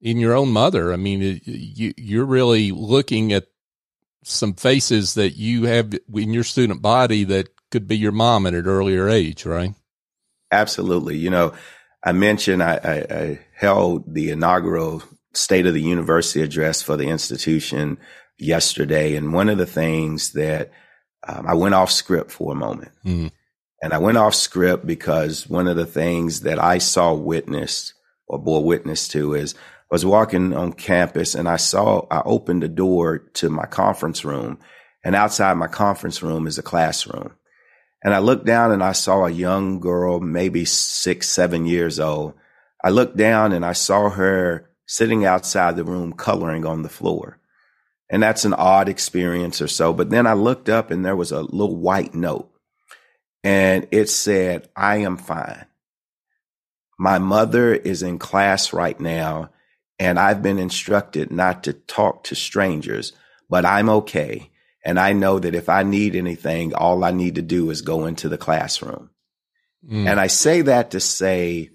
in 0.00 0.18
your 0.18 0.34
own 0.34 0.50
mother. 0.50 0.92
I 0.92 0.96
mean, 0.96 1.40
you, 1.44 1.92
you're 1.96 2.24
really 2.24 2.72
looking 2.72 3.32
at 3.32 3.46
some 4.22 4.54
faces 4.54 5.14
that 5.14 5.36
you 5.36 5.64
have 5.64 5.92
in 6.14 6.32
your 6.32 6.44
student 6.44 6.82
body 6.82 7.24
that 7.24 7.48
could 7.70 7.86
be 7.86 7.96
your 7.96 8.12
mom 8.12 8.46
at 8.46 8.54
an 8.54 8.66
earlier 8.66 9.08
age, 9.08 9.44
right? 9.46 9.74
Absolutely. 10.50 11.16
You 11.16 11.30
know, 11.30 11.52
I 12.02 12.12
mentioned 12.12 12.62
I, 12.62 12.80
I, 12.82 13.14
I 13.14 13.40
held 13.54 14.14
the 14.14 14.30
inaugural 14.30 15.02
State 15.34 15.66
of 15.66 15.74
the 15.74 15.82
University 15.82 16.42
address 16.42 16.82
for 16.82 16.96
the 16.96 17.08
institution 17.08 17.98
yesterday. 18.38 19.16
And 19.16 19.32
one 19.32 19.48
of 19.48 19.58
the 19.58 19.66
things 19.66 20.32
that 20.32 20.70
um, 21.26 21.46
I 21.46 21.54
went 21.54 21.74
off 21.74 21.90
script 21.90 22.30
for 22.30 22.52
a 22.52 22.56
moment. 22.56 22.92
Mm. 23.04 23.30
And 23.82 23.92
I 23.92 23.98
went 23.98 24.18
off 24.18 24.34
script 24.34 24.86
because 24.86 25.48
one 25.48 25.68
of 25.68 25.76
the 25.76 25.86
things 25.86 26.40
that 26.40 26.58
I 26.58 26.78
saw 26.78 27.14
witnessed 27.14 27.94
or 28.26 28.38
bore 28.38 28.64
witness 28.64 29.08
to 29.08 29.34
is 29.34 29.54
I 29.54 29.94
was 29.94 30.04
walking 30.04 30.54
on 30.54 30.72
campus 30.72 31.34
and 31.34 31.48
I 31.48 31.56
saw, 31.56 32.06
I 32.10 32.22
opened 32.24 32.62
the 32.62 32.68
door 32.68 33.18
to 33.34 33.48
my 33.48 33.66
conference 33.66 34.24
room 34.24 34.58
and 35.04 35.14
outside 35.14 35.54
my 35.54 35.68
conference 35.68 36.22
room 36.22 36.46
is 36.46 36.58
a 36.58 36.62
classroom. 36.62 37.32
And 38.02 38.14
I 38.14 38.18
looked 38.18 38.46
down 38.46 38.72
and 38.72 38.82
I 38.82 38.92
saw 38.92 39.26
a 39.26 39.30
young 39.30 39.80
girl, 39.80 40.20
maybe 40.20 40.64
six, 40.64 41.28
seven 41.28 41.66
years 41.66 41.98
old. 41.98 42.34
I 42.84 42.90
looked 42.90 43.16
down 43.16 43.52
and 43.52 43.64
I 43.64 43.72
saw 43.72 44.10
her 44.10 44.70
sitting 44.86 45.24
outside 45.24 45.76
the 45.76 45.84
room 45.84 46.12
coloring 46.12 46.64
on 46.64 46.82
the 46.82 46.88
floor. 46.88 47.38
And 48.10 48.22
that's 48.22 48.44
an 48.44 48.54
odd 48.54 48.88
experience 48.88 49.60
or 49.60 49.68
so. 49.68 49.92
But 49.92 50.10
then 50.10 50.26
I 50.26 50.32
looked 50.32 50.68
up 50.68 50.90
and 50.90 51.04
there 51.04 51.16
was 51.16 51.32
a 51.32 51.42
little 51.42 51.76
white 51.76 52.14
note 52.14 52.50
and 53.44 53.86
it 53.90 54.08
said, 54.08 54.68
I 54.74 54.98
am 54.98 55.16
fine. 55.16 55.66
My 56.98 57.18
mother 57.18 57.74
is 57.74 58.02
in 58.02 58.18
class 58.18 58.72
right 58.72 58.98
now 58.98 59.50
and 59.98 60.18
I've 60.18 60.42
been 60.42 60.58
instructed 60.58 61.30
not 61.30 61.64
to 61.64 61.72
talk 61.72 62.24
to 62.24 62.34
strangers, 62.34 63.12
but 63.48 63.64
I'm 63.64 63.88
okay. 63.88 64.50
And 64.84 64.98
I 64.98 65.12
know 65.12 65.38
that 65.38 65.54
if 65.54 65.68
I 65.68 65.82
need 65.82 66.14
anything, 66.14 66.74
all 66.74 67.04
I 67.04 67.10
need 67.10 67.34
to 67.34 67.42
do 67.42 67.70
is 67.70 67.82
go 67.82 68.06
into 68.06 68.28
the 68.28 68.38
classroom. 68.38 69.10
Mm. 69.86 70.06
And 70.06 70.20
I 70.20 70.28
say 70.28 70.62
that 70.62 70.92
to 70.92 71.00
say 71.00 71.70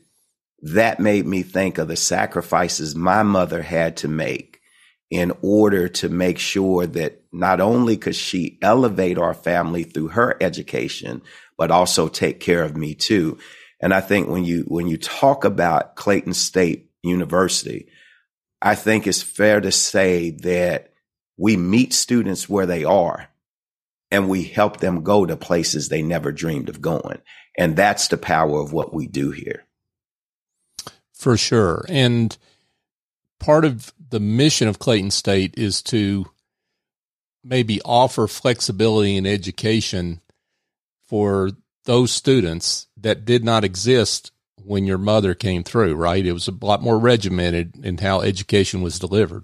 that 0.63 0.99
made 0.99 1.25
me 1.25 1.43
think 1.43 1.77
of 1.77 1.87
the 1.89 1.95
sacrifices 1.95 2.95
my 2.95 3.23
mother 3.23 3.61
had 3.61 3.97
to 3.97 4.07
make 4.07 4.61
in 5.13 5.31
order 5.43 5.87
to 5.87 6.09
make 6.09 6.39
sure 6.39 6.87
that 6.87 7.21
not 7.31 7.61
only 7.61 7.97
could 7.97 8.15
she 8.15 8.57
elevate 8.63 9.19
our 9.19 9.35
family 9.35 9.83
through 9.83 10.07
her 10.07 10.35
education, 10.41 11.21
but 11.55 11.69
also 11.69 12.07
take 12.07 12.39
care 12.39 12.63
of 12.63 12.75
me 12.75 12.95
too. 12.95 13.37
And 13.79 13.93
I 13.93 14.01
think 14.01 14.27
when 14.27 14.43
you, 14.43 14.63
when 14.67 14.87
you 14.87 14.97
talk 14.97 15.45
about 15.45 15.95
Clayton 15.95 16.33
State 16.33 16.89
University, 17.03 17.89
I 18.59 18.73
think 18.73 19.05
it's 19.05 19.21
fair 19.21 19.61
to 19.61 19.71
say 19.71 20.31
that 20.31 20.93
we 21.37 21.57
meet 21.57 21.93
students 21.93 22.49
where 22.49 22.65
they 22.65 22.83
are 22.83 23.27
and 24.09 24.27
we 24.27 24.41
help 24.41 24.77
them 24.77 25.03
go 25.03 25.27
to 25.27 25.37
places 25.37 25.89
they 25.89 26.01
never 26.01 26.31
dreamed 26.31 26.69
of 26.69 26.81
going. 26.81 27.21
And 27.55 27.75
that's 27.75 28.07
the 28.07 28.17
power 28.17 28.59
of 28.59 28.73
what 28.73 28.95
we 28.95 29.05
do 29.05 29.29
here. 29.29 29.63
For 31.13 31.37
sure. 31.37 31.85
And 31.87 32.35
part 33.43 33.65
of 33.65 33.93
the 34.09 34.21
mission 34.21 34.69
of 34.69 34.79
Clayton 34.79 35.11
State 35.11 35.55
is 35.57 35.81
to 35.83 36.25
maybe 37.43 37.81
offer 37.83 38.25
flexibility 38.25 39.17
in 39.17 39.25
education 39.25 40.21
for 41.07 41.49
those 41.83 42.11
students 42.11 42.87
that 42.95 43.25
did 43.25 43.43
not 43.43 43.65
exist 43.65 44.31
when 44.63 44.85
your 44.85 44.97
mother 44.97 45.35
came 45.35 45.61
through, 45.61 45.93
right? 45.95 46.25
It 46.25 46.31
was 46.31 46.47
a 46.47 46.53
lot 46.61 46.81
more 46.81 46.97
regimented 46.97 47.85
in 47.85 47.97
how 47.97 48.21
education 48.21 48.81
was 48.81 48.97
delivered. 48.97 49.43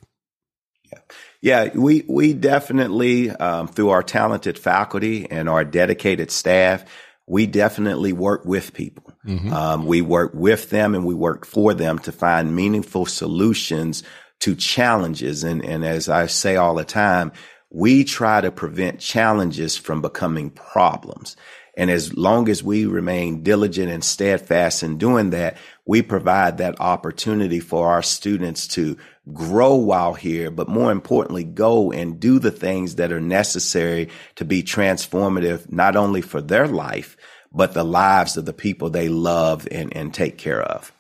Yeah. 0.90 1.00
Yeah, 1.42 1.70
we, 1.78 2.06
we 2.08 2.34
definitely, 2.34 3.30
um, 3.32 3.68
through 3.68 3.90
our 3.90 4.04
talented 4.04 4.58
faculty 4.58 5.30
and 5.30 5.48
our 5.48 5.64
dedicated 5.64 6.32
staff, 6.32 6.86
we 7.30 7.46
definitely 7.46 8.12
work 8.12 8.44
with 8.44 8.74
people. 8.74 9.14
Mm-hmm. 9.24 9.54
Um, 9.54 9.86
we 9.86 10.02
work 10.02 10.32
with 10.34 10.72
them 10.72 10.96
and 10.96 11.06
we 11.06 11.14
work 11.14 11.46
for 11.46 11.76
them 11.76 12.00
to 12.00 12.12
find 12.12 12.56
meaningful 12.56 13.06
solutions 13.06 14.02
to 14.40 14.56
challenges. 14.56 15.44
And, 15.44 15.64
and 15.64 15.86
as 15.86 16.10
I 16.10 16.26
say 16.26 16.56
all 16.56 16.74
the 16.74 16.84
time, 16.84 17.32
we 17.70 18.04
try 18.04 18.42
to 18.42 18.52
prevent 18.52 19.00
challenges 19.00 19.78
from 19.78 20.02
becoming 20.02 20.50
problems. 20.50 21.38
And 21.78 21.92
as 21.92 22.18
long 22.18 22.50
as 22.50 22.64
we 22.64 22.88
remain 22.88 23.44
diligent 23.44 23.92
and 23.92 24.04
steadfast 24.04 24.82
in 24.82 24.98
doing 24.98 25.30
that, 25.30 25.58
we 25.90 26.04
provide 26.04 26.60
that 26.60 26.80
opportunity 26.80 27.60
for 27.60 27.90
our 27.90 28.04
students 28.04 28.68
to 28.68 28.96
grow 29.34 29.74
while 29.74 30.14
here, 30.14 30.52
but 30.52 30.70
more 30.70 30.92
importantly, 30.92 31.44
go 31.44 31.92
and 31.92 32.20
do 32.20 32.38
the 32.38 32.52
things 32.52 32.98
that 32.98 33.12
are 33.12 33.20
necessary 33.20 34.08
to 34.36 34.46
be 34.46 34.62
transformative, 34.62 35.72
not 35.72 35.96
only 35.96 36.22
for 36.22 36.42
their 36.42 36.68
life, 36.68 37.18
but 37.52 37.74
the 37.74 37.84
lives 37.84 38.38
of 38.38 38.46
the 38.46 38.54
people 38.54 38.92
they 38.92 39.10
love 39.10 39.68
and, 39.72 39.92
and 39.98 40.14
take 40.14 40.38
care 40.38 40.62
of. 40.62 40.94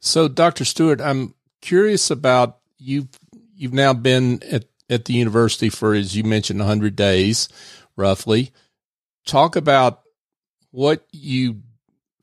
So, 0.00 0.26
Dr. 0.26 0.64
Stewart, 0.64 1.00
I'm 1.00 1.36
curious 1.62 2.10
about 2.10 2.58
you. 2.78 3.06
You've 3.54 3.72
now 3.74 3.92
been 3.92 4.42
at, 4.50 4.64
at 4.90 5.04
the 5.04 5.14
university 5.14 5.68
for, 5.68 5.94
as 5.94 6.16
you 6.16 6.24
mentioned, 6.24 6.58
100 6.58 6.96
days 6.96 7.48
roughly. 7.94 8.50
Talk 9.24 9.54
about 9.54 10.00
what 10.72 11.06
you 11.12 11.62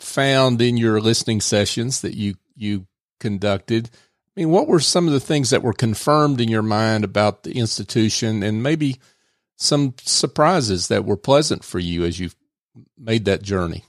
found 0.02 0.62
in 0.62 0.78
your 0.78 1.00
listening 1.00 1.42
sessions 1.42 2.02
that 2.02 2.14
you, 2.14 2.36
you 2.56 2.88
conducted. 3.20 3.90
I 4.36 4.42
mean, 4.42 4.50
what 4.50 4.68
were 4.68 4.80
some 4.80 5.08
of 5.08 5.14
the 5.14 5.20
things 5.20 5.50
that 5.50 5.64
were 5.64 5.74
confirmed 5.74 6.40
in 6.40 6.50
your 6.50 6.62
mind 6.62 7.04
about 7.04 7.44
the 7.44 7.58
institution 7.58 8.44
and 8.44 8.64
maybe 8.64 8.98
some 9.58 9.94
surprises 10.02 10.88
that 10.88 11.06
were 11.06 11.18
pleasant 11.18 11.64
for 11.64 11.80
you 11.80 12.06
as 12.06 12.20
you 12.20 12.30
made 12.98 13.26
that 13.26 13.42
journey? 13.42 13.84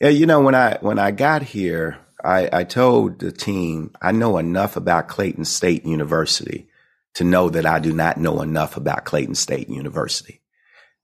Yeah, 0.00 0.10
you 0.10 0.26
know, 0.26 0.40
when 0.40 0.54
I 0.54 0.78
when 0.80 0.98
I 0.98 1.12
got 1.12 1.42
here, 1.42 1.98
I, 2.22 2.48
I 2.52 2.64
told 2.64 3.20
the 3.20 3.32
team 3.32 3.92
I 4.02 4.12
know 4.12 4.38
enough 4.38 4.76
about 4.76 5.08
Clayton 5.08 5.44
State 5.44 5.86
University 5.86 6.68
to 7.14 7.24
know 7.24 7.48
that 7.48 7.64
I 7.64 7.78
do 7.78 7.92
not 7.92 8.18
know 8.18 8.42
enough 8.42 8.76
about 8.76 9.04
Clayton 9.04 9.36
State 9.36 9.68
University. 9.68 10.40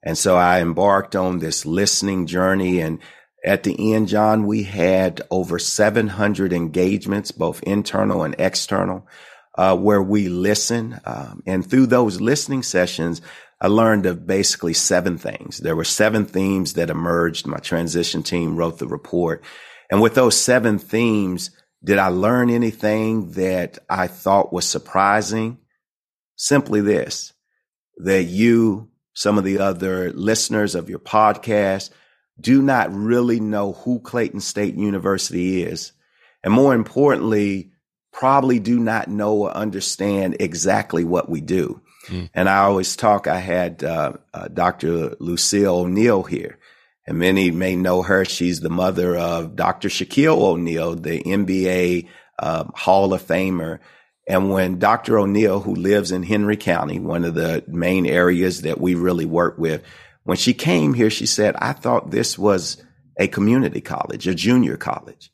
And 0.02 0.16
so 0.16 0.36
I 0.36 0.60
embarked 0.60 1.14
on 1.14 1.38
this 1.38 1.66
listening 1.66 2.26
journey. 2.26 2.80
And 2.80 2.98
at 3.44 3.62
the 3.62 3.94
end, 3.94 4.08
John, 4.08 4.46
we 4.46 4.64
had 4.64 5.22
over 5.30 5.58
700 5.58 6.52
engagements, 6.52 7.30
both 7.30 7.62
internal 7.62 8.22
and 8.22 8.34
external, 8.38 9.06
uh, 9.56 9.76
where 9.76 10.02
we 10.02 10.28
listen. 10.28 11.00
Um, 11.04 11.42
and 11.46 11.68
through 11.68 11.86
those 11.86 12.20
listening 12.20 12.62
sessions, 12.62 13.22
I 13.60 13.68
learned 13.68 14.06
of 14.06 14.26
basically 14.26 14.74
seven 14.74 15.18
things. 15.18 15.58
There 15.58 15.76
were 15.76 15.84
seven 15.84 16.26
themes 16.26 16.74
that 16.74 16.90
emerged. 16.90 17.46
My 17.46 17.58
transition 17.58 18.22
team 18.22 18.56
wrote 18.56 18.78
the 18.78 18.88
report. 18.88 19.42
And 19.90 20.00
with 20.00 20.14
those 20.14 20.36
seven 20.36 20.78
themes, 20.78 21.50
did 21.82 21.98
I 21.98 22.08
learn 22.08 22.50
anything 22.50 23.32
that 23.32 23.78
I 23.88 24.06
thought 24.06 24.52
was 24.52 24.66
surprising? 24.66 25.58
Simply 26.36 26.80
this, 26.80 27.32
that 27.98 28.24
you, 28.24 28.90
some 29.14 29.38
of 29.38 29.44
the 29.44 29.58
other 29.58 30.12
listeners 30.12 30.74
of 30.74 30.88
your 30.88 30.98
podcast, 30.98 31.90
do 32.40 32.62
not 32.62 32.92
really 32.94 33.40
know 33.40 33.72
who 33.72 34.00
Clayton 34.00 34.40
State 34.40 34.74
University 34.74 35.62
is. 35.62 35.92
And 36.42 36.52
more 36.54 36.74
importantly, 36.74 37.70
probably 38.12 38.58
do 38.58 38.78
not 38.78 39.08
know 39.08 39.34
or 39.34 39.50
understand 39.50 40.36
exactly 40.40 41.04
what 41.04 41.28
we 41.28 41.40
do. 41.40 41.80
Mm. 42.06 42.30
And 42.34 42.48
I 42.48 42.58
always 42.58 42.96
talk, 42.96 43.26
I 43.26 43.38
had 43.38 43.84
uh, 43.84 44.14
uh, 44.32 44.48
Dr. 44.48 45.16
Lucille 45.20 45.80
O'Neal 45.80 46.22
here, 46.22 46.58
and 47.06 47.18
many 47.18 47.50
may 47.50 47.76
know 47.76 48.02
her. 48.02 48.24
She's 48.24 48.60
the 48.60 48.70
mother 48.70 49.16
of 49.16 49.56
Dr. 49.56 49.88
Shaquille 49.88 50.40
O'Neal, 50.40 50.96
the 50.96 51.22
NBA 51.22 52.08
uh, 52.38 52.64
um, 52.64 52.72
Hall 52.74 53.12
of 53.12 53.22
Famer. 53.22 53.80
And 54.26 54.50
when 54.50 54.78
Dr. 54.78 55.18
O'Neal, 55.18 55.60
who 55.60 55.74
lives 55.74 56.12
in 56.12 56.22
Henry 56.22 56.56
County, 56.56 56.98
one 56.98 57.24
of 57.24 57.34
the 57.34 57.64
main 57.66 58.06
areas 58.06 58.62
that 58.62 58.80
we 58.80 58.94
really 58.94 59.26
work 59.26 59.58
with, 59.58 59.82
when 60.30 60.36
she 60.36 60.54
came 60.54 60.94
here, 60.94 61.10
she 61.10 61.26
said, 61.26 61.56
I 61.56 61.72
thought 61.72 62.12
this 62.12 62.38
was 62.38 62.80
a 63.18 63.26
community 63.26 63.80
college, 63.80 64.28
a 64.28 64.34
junior 64.36 64.76
college. 64.76 65.32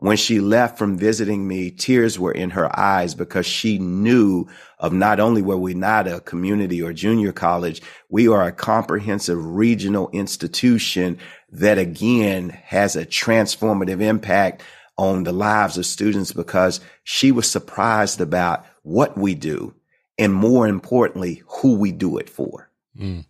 When 0.00 0.18
she 0.18 0.38
left 0.38 0.76
from 0.76 0.98
visiting 0.98 1.48
me, 1.48 1.70
tears 1.70 2.18
were 2.18 2.30
in 2.30 2.50
her 2.50 2.68
eyes 2.78 3.14
because 3.14 3.46
she 3.46 3.78
knew 3.78 4.46
of 4.78 4.92
not 4.92 5.18
only 5.18 5.40
were 5.40 5.56
we 5.56 5.72
not 5.72 6.06
a 6.06 6.20
community 6.20 6.82
or 6.82 6.92
junior 6.92 7.32
college, 7.32 7.80
we 8.10 8.28
are 8.28 8.46
a 8.46 8.52
comprehensive 8.52 9.42
regional 9.42 10.10
institution 10.10 11.16
that 11.48 11.78
again 11.78 12.50
has 12.50 12.96
a 12.96 13.06
transformative 13.06 14.02
impact 14.02 14.62
on 14.98 15.24
the 15.24 15.32
lives 15.32 15.78
of 15.78 15.86
students 15.86 16.34
because 16.34 16.80
she 17.02 17.32
was 17.32 17.50
surprised 17.50 18.20
about 18.20 18.66
what 18.82 19.16
we 19.16 19.34
do 19.34 19.74
and 20.18 20.34
more 20.34 20.68
importantly, 20.68 21.42
who 21.46 21.78
we 21.78 21.92
do 21.92 22.18
it 22.18 22.28
for. 22.28 22.68
Mm. 22.94 23.24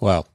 Wow 0.00 0.26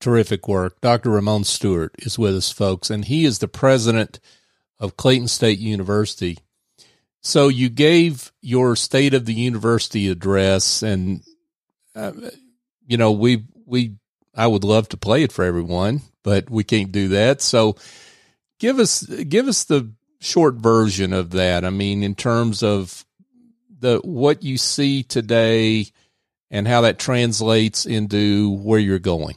terrific 0.00 0.48
work. 0.48 0.80
Dr. 0.80 1.10
Ramon 1.10 1.44
Stewart 1.44 1.94
is 1.98 2.18
with 2.18 2.34
us, 2.34 2.50
folks, 2.50 2.90
and 2.90 3.04
he 3.04 3.24
is 3.24 3.38
the 3.38 3.48
president 3.48 4.18
of 4.78 4.96
Clayton 4.96 5.28
State 5.28 5.58
University. 5.58 6.38
So 7.20 7.48
you 7.48 7.68
gave 7.68 8.32
your 8.40 8.74
state 8.76 9.12
of 9.12 9.26
the 9.26 9.34
university 9.34 10.08
address, 10.08 10.82
and 10.82 11.22
uh, 11.94 12.12
you 12.86 12.96
know 12.96 13.12
we 13.12 13.44
we 13.66 13.96
I 14.34 14.46
would 14.46 14.64
love 14.64 14.88
to 14.88 14.96
play 14.96 15.22
it 15.22 15.32
for 15.32 15.44
everyone, 15.44 16.00
but 16.24 16.48
we 16.48 16.64
can't 16.64 16.92
do 16.92 17.08
that. 17.08 17.42
So 17.42 17.76
give 18.58 18.78
us 18.78 19.02
give 19.02 19.48
us 19.48 19.64
the 19.64 19.92
short 20.20 20.54
version 20.54 21.12
of 21.12 21.32
that. 21.32 21.66
I 21.66 21.70
mean, 21.70 22.02
in 22.02 22.14
terms 22.14 22.62
of 22.62 23.04
the 23.78 24.00
what 24.02 24.42
you 24.42 24.56
see 24.56 25.02
today 25.02 25.88
and 26.50 26.66
how 26.66 26.80
that 26.82 26.98
translates 26.98 27.86
into 27.86 28.56
where 28.56 28.78
you're 28.78 28.98
going. 28.98 29.36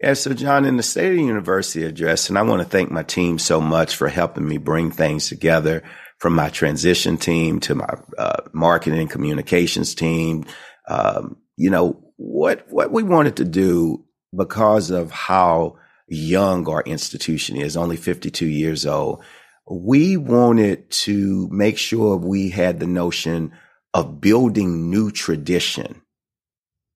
Yeah, 0.00 0.14
so 0.14 0.32
John, 0.32 0.64
in 0.64 0.78
the 0.78 0.82
State 0.82 1.10
of 1.10 1.16
the 1.16 1.22
University 1.22 1.84
address, 1.84 2.28
and 2.28 2.38
I 2.38 2.42
want 2.42 2.62
to 2.62 2.68
thank 2.68 2.90
my 2.90 3.02
team 3.02 3.38
so 3.38 3.60
much 3.60 3.96
for 3.96 4.08
helping 4.08 4.48
me 4.48 4.56
bring 4.56 4.90
things 4.90 5.28
together 5.28 5.82
from 6.18 6.34
my 6.34 6.48
transition 6.48 7.18
team 7.18 7.60
to 7.60 7.74
my 7.74 7.94
uh, 8.16 8.42
marketing 8.52 9.00
and 9.00 9.10
communications 9.10 9.94
team. 9.94 10.46
Um, 10.88 11.36
you 11.56 11.68
know, 11.68 12.02
what, 12.16 12.64
what 12.70 12.92
we 12.92 13.02
wanted 13.02 13.36
to 13.36 13.44
do 13.44 14.04
because 14.34 14.90
of 14.90 15.10
how 15.10 15.76
young 16.08 16.66
our 16.68 16.82
institution 16.82 17.56
is, 17.56 17.76
only 17.76 17.96
52 17.96 18.46
years 18.46 18.86
old, 18.86 19.22
we 19.70 20.16
wanted 20.16 20.90
to 20.90 21.48
make 21.50 21.78
sure 21.78 22.16
we 22.16 22.50
had 22.50 22.80
the 22.80 22.86
notion 22.86 23.52
of 23.94 24.20
building 24.20 24.90
new 24.90 25.10
tradition 25.10 26.02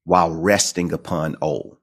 while 0.04 0.30
resting 0.30 0.92
upon 0.92 1.36
old. 1.40 1.78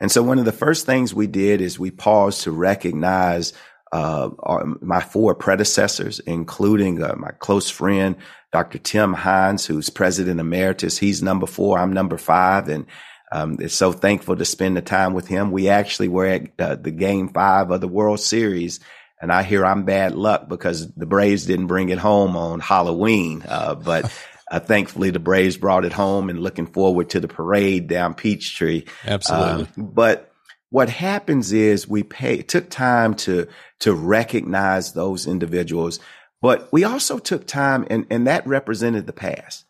And 0.00 0.10
so 0.10 0.22
one 0.22 0.38
of 0.38 0.44
the 0.44 0.52
first 0.52 0.84
things 0.84 1.14
we 1.14 1.26
did 1.26 1.60
is 1.60 1.78
we 1.78 1.90
paused 1.90 2.42
to 2.42 2.50
recognize 2.50 3.52
uh, 3.92 4.30
our, 4.40 4.64
my 4.80 5.00
four 5.00 5.34
predecessors, 5.34 6.18
including 6.20 7.02
uh, 7.02 7.14
my 7.16 7.30
close 7.38 7.70
friend, 7.70 8.16
Dr. 8.50 8.78
Tim 8.78 9.14
Hynes, 9.14 9.66
who's 9.66 9.90
president 9.90 10.40
emeritus. 10.40 10.98
He's 10.98 11.22
number 11.22 11.46
four. 11.46 11.78
I'm 11.78 11.92
number 11.92 12.18
five. 12.18 12.68
And 12.68 12.86
um, 13.30 13.68
so 13.68 13.92
thankful 13.92 14.36
to 14.36 14.44
spend 14.44 14.76
the 14.76 14.82
time 14.82 15.14
with 15.14 15.26
him. 15.28 15.52
We 15.52 15.68
actually 15.68 16.08
were 16.08 16.26
at 16.26 16.50
uh, 16.58 16.76
the 16.76 16.90
game 16.90 17.28
five 17.28 17.70
of 17.70 17.80
the 17.80 17.88
World 17.88 18.20
Series. 18.20 18.80
And 19.20 19.30
I 19.30 19.42
hear 19.42 19.64
I'm 19.64 19.84
bad 19.84 20.14
luck 20.14 20.48
because 20.48 20.92
the 20.94 21.06
Braves 21.06 21.46
didn't 21.46 21.68
bring 21.68 21.90
it 21.90 21.98
home 21.98 22.36
on 22.36 22.60
Halloween. 22.60 23.44
Uh, 23.46 23.74
but 23.76 24.12
uh, 24.52 24.60
thankfully, 24.60 25.08
the 25.08 25.18
Braves 25.18 25.56
brought 25.56 25.86
it 25.86 25.94
home 25.94 26.28
and 26.28 26.38
looking 26.38 26.66
forward 26.66 27.08
to 27.10 27.20
the 27.20 27.26
parade 27.26 27.88
down 27.88 28.12
Peachtree. 28.12 28.84
Absolutely. 29.06 29.66
Um, 29.78 29.90
but 29.94 30.30
what 30.68 30.90
happens 30.90 31.52
is 31.52 31.88
we 31.88 32.02
pay, 32.02 32.42
took 32.42 32.68
time 32.68 33.14
to, 33.14 33.48
to 33.80 33.94
recognize 33.94 34.92
those 34.92 35.26
individuals, 35.26 36.00
but 36.42 36.70
we 36.70 36.84
also 36.84 37.18
took 37.18 37.46
time 37.46 37.86
and, 37.88 38.06
and 38.10 38.26
that 38.26 38.46
represented 38.46 39.06
the 39.06 39.14
past. 39.14 39.64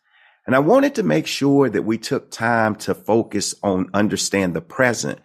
And 0.45 0.53
I 0.53 0.59
wanted 0.59 0.95
to 0.95 1.03
make 1.03 1.27
sure 1.27 1.69
that 1.69 1.83
we 1.83 1.97
took 1.97 2.29
time 2.29 2.75
to 2.77 2.93
focus 2.93 3.55
on 3.63 3.89
understand 3.93 4.53
the 4.53 4.61
present. 4.61 5.19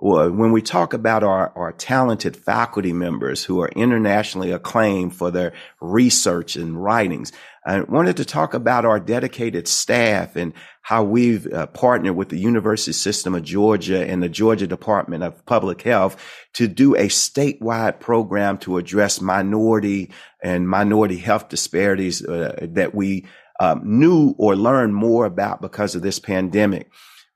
When 0.00 0.52
we 0.52 0.62
talk 0.62 0.94
about 0.94 1.22
our, 1.22 1.52
our 1.54 1.72
talented 1.72 2.36
faculty 2.36 2.92
members 2.92 3.44
who 3.44 3.60
are 3.60 3.68
internationally 3.68 4.50
acclaimed 4.50 5.14
for 5.14 5.30
their 5.30 5.52
research 5.80 6.56
and 6.56 6.82
writings, 6.82 7.32
I 7.66 7.82
wanted 7.82 8.16
to 8.16 8.24
talk 8.24 8.54
about 8.54 8.86
our 8.86 8.98
dedicated 8.98 9.68
staff 9.68 10.36
and 10.36 10.54
how 10.80 11.04
we've 11.04 11.46
uh, 11.52 11.66
partnered 11.66 12.16
with 12.16 12.30
the 12.30 12.38
University 12.38 12.92
System 12.92 13.34
of 13.34 13.42
Georgia 13.42 14.02
and 14.06 14.22
the 14.22 14.30
Georgia 14.30 14.66
Department 14.66 15.22
of 15.22 15.44
Public 15.44 15.82
Health 15.82 16.16
to 16.54 16.66
do 16.66 16.96
a 16.96 17.08
statewide 17.08 18.00
program 18.00 18.56
to 18.58 18.78
address 18.78 19.20
minority 19.20 20.10
and 20.42 20.66
minority 20.66 21.18
health 21.18 21.50
disparities 21.50 22.24
uh, 22.24 22.56
that 22.70 22.94
we 22.94 23.26
um, 23.60 23.82
knew 23.84 24.34
or 24.38 24.56
learned 24.56 24.94
more 24.94 25.26
about 25.26 25.60
because 25.60 25.94
of 25.94 26.00
this 26.00 26.18
pandemic 26.18 26.90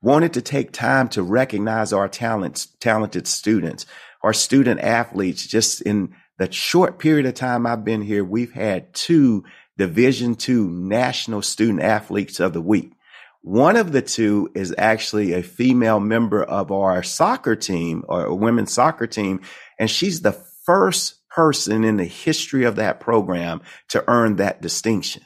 wanted 0.05 0.35
to 0.35 0.43
take 0.43 0.71
time 0.71 1.09
to 1.09 1.23
recognize 1.23 1.93
our 1.93 2.09
talents, 2.09 2.67
talented 2.79 3.27
students, 3.27 3.87
our 4.23 4.35
student 4.35 4.81
athletes. 4.81 5.47
Just 5.47 5.81
in 5.81 6.15
the 6.39 6.53
short 6.53 6.99
period 6.99 7.25
of 7.25 7.33
time 7.35 7.67
I've 7.67 7.85
been 7.85 8.03
here, 8.03 8.23
we've 8.23 8.53
had 8.53 8.93
two 8.93 9.45
Division 9.79 10.35
two 10.35 10.71
National 10.71 11.43
Student 11.43 11.83
Athletes 11.83 12.39
of 12.39 12.53
the 12.53 12.61
Week. 12.61 12.93
One 13.41 13.77
of 13.77 13.93
the 13.93 14.03
two 14.03 14.51
is 14.55 14.75
actually 14.79 15.33
a 15.33 15.43
female 15.43 16.01
member 16.01 16.45
of 16.45 16.71
our 16.71 17.03
soccer 17.03 17.57
team 17.57 18.05
or 18.07 18.35
women's 18.35 18.73
soccer 18.73 19.07
team. 19.07 19.41
And 19.79 19.91
she's 19.91 20.21
the 20.21 20.33
first 20.65 21.27
person 21.29 21.83
in 21.83 21.97
the 21.97 22.05
history 22.05 22.65
of 22.65 22.77
that 22.77 23.01
program 23.01 23.63
to 23.89 24.05
earn 24.07 24.37
that 24.37 24.63
distinction. 24.63 25.23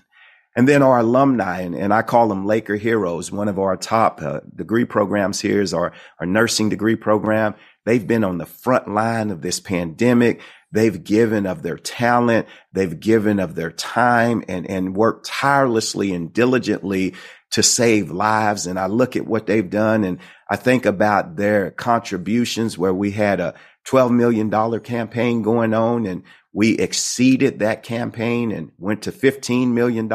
And 0.56 0.68
then 0.68 0.82
our 0.82 0.98
alumni, 0.98 1.60
and, 1.60 1.74
and 1.74 1.94
I 1.94 2.02
call 2.02 2.28
them 2.28 2.46
Laker 2.46 2.76
heroes. 2.76 3.30
One 3.30 3.48
of 3.48 3.58
our 3.58 3.76
top 3.76 4.20
uh, 4.20 4.40
degree 4.54 4.84
programs 4.84 5.40
here 5.40 5.62
is 5.62 5.72
our, 5.72 5.92
our 6.18 6.26
nursing 6.26 6.68
degree 6.68 6.96
program. 6.96 7.54
They've 7.84 8.06
been 8.06 8.24
on 8.24 8.38
the 8.38 8.46
front 8.46 8.88
line 8.88 9.30
of 9.30 9.40
this 9.40 9.60
pandemic. 9.60 10.40
They've 10.72 11.02
given 11.02 11.46
of 11.46 11.62
their 11.62 11.78
talent. 11.78 12.48
They've 12.72 12.98
given 12.98 13.40
of 13.40 13.54
their 13.54 13.70
time 13.70 14.44
and, 14.48 14.68
and 14.68 14.96
worked 14.96 15.26
tirelessly 15.26 16.12
and 16.12 16.32
diligently 16.32 17.14
to 17.50 17.62
save 17.62 18.10
lives. 18.10 18.66
And 18.66 18.78
I 18.78 18.86
look 18.86 19.16
at 19.16 19.26
what 19.26 19.46
they've 19.46 19.70
done 19.70 20.04
and 20.04 20.18
I 20.50 20.56
think 20.56 20.86
about 20.86 21.36
their 21.36 21.70
contributions 21.70 22.76
where 22.76 22.92
we 22.92 23.10
had 23.10 23.40
a 23.40 23.54
$12 23.88 24.10
million 24.10 24.80
campaign 24.80 25.42
going 25.42 25.74
on 25.74 26.06
and 26.06 26.22
we 26.52 26.76
exceeded 26.78 27.58
that 27.60 27.82
campaign 27.82 28.50
and 28.50 28.72
went 28.78 29.02
to 29.02 29.12
$15 29.12 29.68
million. 29.72 30.10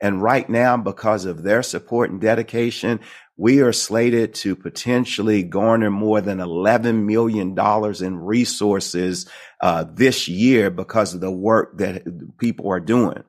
And 0.00 0.22
right 0.22 0.48
now, 0.48 0.76
because 0.76 1.24
of 1.24 1.42
their 1.42 1.62
support 1.62 2.10
and 2.10 2.20
dedication, 2.20 3.00
we 3.36 3.60
are 3.60 3.72
slated 3.72 4.34
to 4.34 4.54
potentially 4.54 5.42
garner 5.42 5.90
more 5.90 6.20
than 6.20 6.38
$11 6.38 7.04
million 7.04 7.56
in 8.04 8.18
resources 8.18 9.26
uh, 9.60 9.84
this 9.90 10.28
year 10.28 10.70
because 10.70 11.14
of 11.14 11.20
the 11.20 11.30
work 11.30 11.78
that 11.78 12.38
people 12.38 12.70
are 12.70 12.80
doing. 12.80 13.22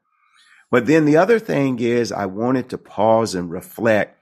But 0.69 0.87
then 0.87 1.05
the 1.05 1.17
other 1.17 1.39
thing 1.39 1.79
is 1.79 2.11
I 2.11 2.25
wanted 2.25 2.69
to 2.69 2.77
pause 2.77 3.35
and 3.35 3.49
reflect 3.49 4.19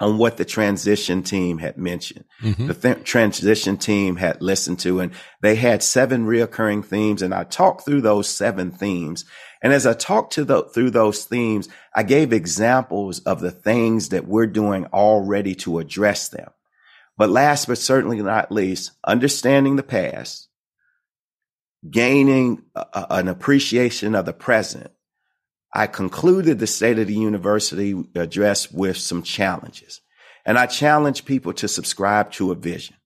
on 0.00 0.18
what 0.18 0.36
the 0.36 0.44
transition 0.44 1.22
team 1.22 1.58
had 1.58 1.78
mentioned. 1.78 2.24
Mm-hmm. 2.42 2.66
The 2.66 2.74
th- 2.74 3.04
transition 3.04 3.76
team 3.76 4.16
had 4.16 4.42
listened 4.42 4.80
to, 4.80 5.00
and 5.00 5.12
they 5.40 5.54
had 5.54 5.82
seven 5.82 6.26
reoccurring 6.26 6.84
themes. 6.84 7.22
And 7.22 7.32
I 7.32 7.44
talked 7.44 7.84
through 7.84 8.00
those 8.00 8.28
seven 8.28 8.70
themes. 8.70 9.24
And 9.62 9.72
as 9.72 9.86
I 9.86 9.94
talked 9.94 10.32
to 10.34 10.44
the, 10.44 10.64
through 10.64 10.90
those 10.90 11.24
themes, 11.24 11.68
I 11.94 12.02
gave 12.02 12.32
examples 12.32 13.20
of 13.20 13.40
the 13.40 13.52
things 13.52 14.08
that 14.08 14.26
we're 14.26 14.46
doing 14.46 14.86
already 14.86 15.54
to 15.56 15.78
address 15.78 16.28
them. 16.28 16.50
But 17.16 17.30
last 17.30 17.68
but 17.68 17.78
certainly 17.78 18.20
not 18.20 18.50
least, 18.50 18.90
understanding 19.06 19.76
the 19.76 19.84
past, 19.84 20.48
gaining 21.88 22.64
a, 22.74 23.06
an 23.10 23.28
appreciation 23.28 24.14
of 24.14 24.26
the 24.26 24.32
present, 24.32 24.90
I 25.74 25.88
concluded 25.88 26.58
the 26.60 26.68
State 26.68 27.00
of 27.00 27.08
the 27.08 27.14
University 27.14 28.00
address 28.14 28.70
with 28.70 28.96
some 28.96 29.24
challenges. 29.24 30.00
And 30.46 30.56
I 30.56 30.66
challenge 30.66 31.24
people 31.24 31.52
to 31.54 31.66
subscribe 31.66 32.30
to 32.32 32.52
a 32.52 32.54
vision. 32.54 32.96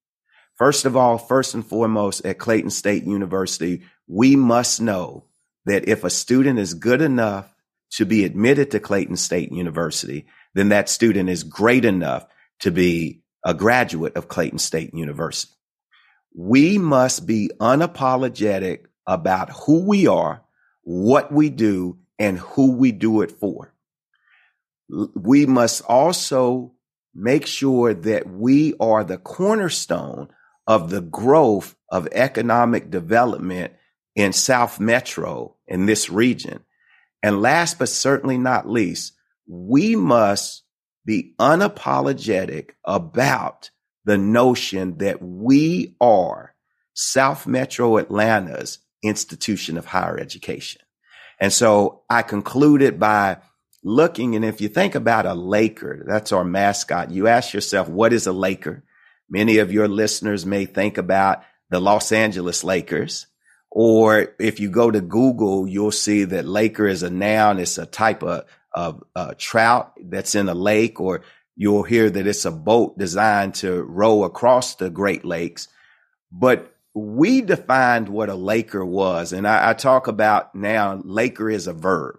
First 0.57 0.85
of 0.85 0.96
all, 0.96 1.16
first 1.16 1.54
and 1.54 1.64
foremost, 1.64 2.26
at 2.26 2.38
Clayton 2.38 2.70
State 2.70 3.04
University, 3.04 3.85
we 4.07 4.37
must 4.37 4.83
know 4.83 5.24
that 5.64 5.88
if 5.88 6.04
a 6.04 6.11
student 6.11 6.59
is 6.59 6.74
good 6.74 7.00
enough 7.00 7.54
to 7.92 8.04
be 8.04 8.24
admitted 8.24 8.72
to 8.72 8.81
Clayton 8.81 9.16
State 9.16 9.50
University, 9.50 10.26
then 10.54 10.68
that 10.70 10.88
student 10.88 11.31
is 11.31 11.44
great 11.44 11.85
enough 11.85 12.26
to 12.61 12.70
be 12.70 13.22
a 13.44 13.54
graduate 13.54 14.16
of 14.16 14.28
Clayton 14.28 14.59
State 14.59 14.92
University. 14.92 15.54
We 16.35 16.76
must 16.76 17.26
be 17.26 17.50
unapologetic 17.61 18.87
about 19.07 19.50
who 19.50 19.87
we 19.87 20.07
are, 20.07 20.42
what 20.83 21.33
we 21.33 21.48
do, 21.48 21.98
and 22.18 22.38
who 22.38 22.72
we 22.72 22.92
do 22.92 23.22
it 23.22 23.33
for. 23.33 23.72
We 25.14 25.46
must 25.46 25.83
also 25.83 26.72
make 27.14 27.46
sure 27.46 27.94
that 27.94 28.28
we 28.28 28.74
are 28.81 29.04
the 29.04 29.18
cornerstone 29.18 30.28
of 30.66 30.90
the 30.90 31.00
growth 31.00 31.76
of 31.90 32.09
economic 32.12 32.90
development 32.90 33.72
in 34.14 34.33
South 34.33 34.81
Metro 34.81 35.57
in 35.66 35.87
this 35.87 36.11
region. 36.11 36.64
And 37.22 37.42
last 37.42 37.78
but 37.78 37.88
certainly 37.88 38.38
not 38.38 38.68
least, 38.68 39.14
we 39.46 39.96
must 39.96 40.62
be 41.04 41.35
unapologetic 41.38 42.70
about 42.85 43.70
the 44.04 44.18
notion 44.18 44.98
that 44.98 45.22
we 45.22 45.96
are 46.00 46.54
South 46.94 47.46
Metro 47.46 47.96
Atlanta's 47.96 48.78
institution 49.02 49.78
of 49.78 49.87
higher 49.87 50.18
education. 50.18 50.83
And 51.40 51.53
so 51.53 52.03
I 52.11 52.22
concluded 52.22 52.98
by 52.98 53.38
looking. 53.83 54.35
And 54.35 54.44
if 54.44 54.61
you 54.61 54.68
think 54.68 54.94
about 54.94 55.27
a 55.27 55.35
Laker, 55.35 56.05
that's 56.07 56.33
our 56.33 56.44
mascot. 56.44 57.11
You 57.11 57.29
ask 57.29 57.53
yourself, 57.53 57.88
what 57.88 58.12
is 58.12 58.27
a 58.27 58.33
Laker? 58.33 58.85
Many 59.31 59.59
of 59.59 59.72
your 59.72 59.88
listeners 59.88 60.46
may 60.46 60.64
think 60.64 60.98
about 60.98 61.42
the 61.70 61.81
Los 61.81 62.12
Angeles 62.12 62.64
Lakers. 62.64 63.27
Or 63.70 64.35
if 64.38 64.61
you 64.61 64.70
go 64.70 64.90
to 64.90 65.01
Google, 65.01 65.68
you'll 65.68 65.92
see 65.92 66.24
that 66.24 66.46
Laker 66.46 66.87
is 66.87 67.03
a 67.03 67.11
noun. 67.11 67.59
It's 67.59 67.79
a 67.79 67.87
type 67.87 68.22
of, 68.22 68.44
of 68.72 69.05
uh, 69.14 69.35
trout 69.37 69.92
that's 70.03 70.35
in 70.35 70.48
a 70.48 70.55
lake, 70.55 71.01
or 71.01 71.22
you'll 71.55 71.83
hear 71.83 72.09
that 72.09 72.27
it's 72.27 72.46
a 72.46 72.51
boat 72.51 72.98
designed 72.98 73.55
to 73.57 73.83
row 73.83 74.24
across 74.24 74.77
the 74.77 74.88
Great 74.88 75.24
Lakes. 75.24 75.68
But 76.33 76.74
we 76.94 77.40
defined 77.40 78.09
what 78.09 78.29
a 78.29 78.35
Laker 78.35 78.85
was. 78.85 79.33
And 79.33 79.46
I, 79.46 79.70
I 79.70 79.74
talk 79.74 80.07
about 80.07 80.55
now, 80.55 81.01
Laker 81.05 81.51
is 81.51 81.66
a 81.66 81.72
verb. 81.72 82.18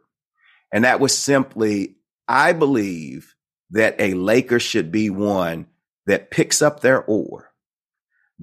And 0.71 0.84
that 0.84 0.99
was 0.99 1.17
simply, 1.17 1.95
I 2.27 2.53
believe 2.53 3.36
that 3.71 3.95
a 3.99 4.13
Laker 4.13 4.60
should 4.60 4.91
be 4.91 5.10
one 5.10 5.67
that 6.05 6.32
picks 6.32 6.62
up 6.62 6.79
their 6.79 7.03
oar, 7.03 7.51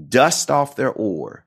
dust 0.09 0.51
off 0.51 0.77
their 0.77 0.93
oar, 0.93 1.47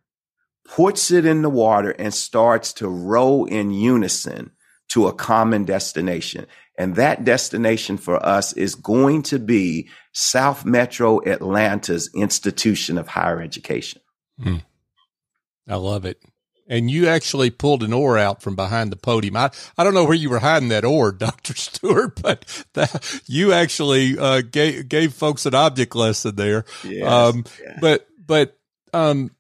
puts 0.66 1.12
it 1.12 1.26
in 1.26 1.42
the 1.42 1.50
water 1.50 1.92
and 1.92 2.14
starts 2.14 2.74
to 2.74 2.88
row 2.88 3.46
in 3.46 3.72
unison 3.72 4.52
to 4.90 5.08
a 5.08 5.14
common 5.14 5.66
destination. 5.66 6.46
And 6.78 6.96
that 6.96 7.26
destination 7.26 7.98
for 7.98 8.26
us 8.26 8.54
is 8.54 8.76
going 8.76 9.24
to 9.24 9.40
be 9.40 9.90
South 10.14 10.66
Metro 10.66 11.20
Atlanta's 11.28 12.10
institution 12.16 12.98
of 12.98 13.08
higher 13.08 13.42
education. 13.42 14.02
Mm. 14.42 14.64
I 15.70 15.76
love 15.76 16.04
it. 16.04 16.22
And 16.68 16.90
you 16.90 17.08
actually 17.08 17.50
pulled 17.50 17.82
an 17.82 17.94
oar 17.94 18.18
out 18.18 18.44
from 18.44 18.56
behind 18.56 18.92
the 18.92 18.96
podium. 18.96 19.36
I, 19.36 19.50
I 19.78 19.84
don't 19.84 19.94
know 19.94 20.06
where 20.06 20.14
you 20.14 20.30
were 20.30 20.40
hiding 20.40 20.70
that 20.70 20.86
oar, 20.86 21.12
Dr. 21.18 21.56
Stewart, 21.56 22.22
but 22.22 22.46
that, 22.74 23.22
you 23.26 23.54
actually 23.54 24.18
uh, 24.18 24.42
gave, 24.42 24.90
gave 24.90 25.14
folks 25.14 25.46
an 25.46 25.56
object 25.56 25.96
lesson 25.96 26.36
there. 26.36 26.66
Yes, 26.84 27.08
um, 27.08 27.46
yeah. 27.64 27.78
But, 27.82 28.08
but 28.26 28.58
um, 28.94 29.32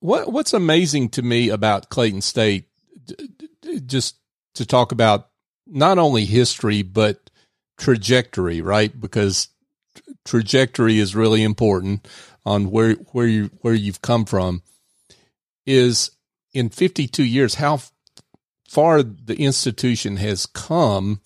what, 0.00 0.30
what's 0.32 0.52
amazing 0.52 1.10
to 1.10 1.22
me 1.22 1.48
about 1.48 1.88
Clayton 1.88 2.20
State, 2.20 2.66
just 3.86 4.16
to 4.54 4.66
talk 4.66 4.92
about 4.92 5.28
not 5.66 5.98
only 5.98 6.26
history, 6.26 6.82
but 6.82 7.30
trajectory, 7.78 8.60
right? 8.60 8.98
Because 8.98 9.48
trajectory 10.26 10.98
is 10.98 11.16
really 11.16 11.42
important 11.42 12.06
on 12.44 12.70
where, 12.70 12.94
where 13.12 13.26
you, 13.26 13.50
where 13.62 13.74
you've 13.74 14.02
come 14.02 14.26
from 14.26 14.62
is 15.66 16.10
in 16.52 16.68
52 16.68 17.24
years 17.24 17.54
how 17.54 17.80
far 18.68 19.02
the 19.02 19.36
institution 19.36 20.16
has 20.16 20.46
come 20.46 21.20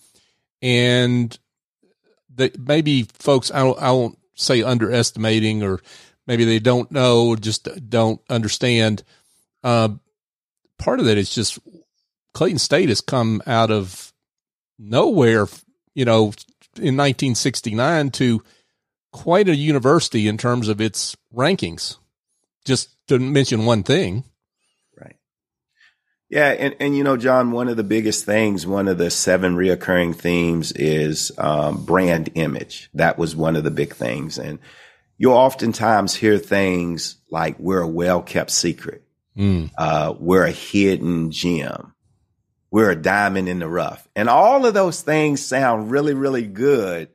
and 0.61 1.37
that 2.33 2.59
maybe 2.59 3.03
folks 3.03 3.51
I 3.51 3.59
don't, 3.59 3.81
I 3.81 3.91
won't 3.91 4.17
say 4.35 4.63
underestimating 4.63 5.63
or 5.63 5.79
maybe 6.27 6.43
they 6.43 6.59
don't 6.59 6.91
know 6.91 7.35
just 7.35 7.67
don't 7.89 8.21
understand 8.29 9.03
uh, 9.63 9.89
part 10.77 10.99
of 10.99 11.05
that 11.05 11.17
is 11.17 11.33
just 11.33 11.59
Clayton 12.33 12.59
State 12.59 12.89
has 12.89 13.01
come 13.01 13.41
out 13.45 13.71
of 13.71 14.11
nowhere 14.77 15.47
you 15.93 16.05
know 16.05 16.33
in 16.77 16.97
1969 16.97 18.11
to 18.11 18.43
quite 19.15 19.47
a 19.47 19.55
university 19.55 20.27
in 20.27 20.37
terms 20.37 20.67
of 20.67 20.81
its 20.81 21.15
rankings. 21.33 21.97
Just 22.65 22.89
to 23.07 23.19
mention 23.19 23.65
one 23.65 23.83
thing. 23.83 24.23
Right. 24.99 25.15
Yeah, 26.29 26.49
and 26.49 26.75
and 26.79 26.97
you 26.97 27.03
know, 27.03 27.15
John, 27.15 27.51
one 27.51 27.69
of 27.69 27.77
the 27.77 27.83
biggest 27.83 28.25
things, 28.25 28.65
one 28.65 28.87
of 28.87 28.97
the 28.97 29.11
seven 29.11 29.55
reoccurring 29.55 30.15
themes 30.15 30.71
is 30.71 31.31
um, 31.37 31.85
brand 31.85 32.29
image. 32.35 32.89
That 32.93 33.17
was 33.17 33.35
one 33.35 33.55
of 33.55 33.63
the 33.63 33.71
big 33.71 33.93
things, 33.93 34.37
and 34.39 34.59
you'll 35.17 35.33
oftentimes 35.33 36.15
hear 36.15 36.37
things 36.39 37.17
like 37.29 37.59
"we're 37.59 37.81
a 37.81 37.87
well 37.87 38.21
kept 38.21 38.49
secret," 38.49 39.03
mm. 39.37 39.69
uh, 39.77 40.15
"we're 40.19 40.45
a 40.45 40.51
hidden 40.51 41.29
gem," 41.29 41.93
"we're 42.71 42.89
a 42.89 42.95
diamond 42.95 43.47
in 43.47 43.59
the 43.59 43.69
rough," 43.69 44.07
and 44.15 44.27
all 44.27 44.65
of 44.65 44.73
those 44.73 45.01
things 45.01 45.45
sound 45.45 45.91
really, 45.91 46.15
really 46.15 46.47
good 46.47 47.09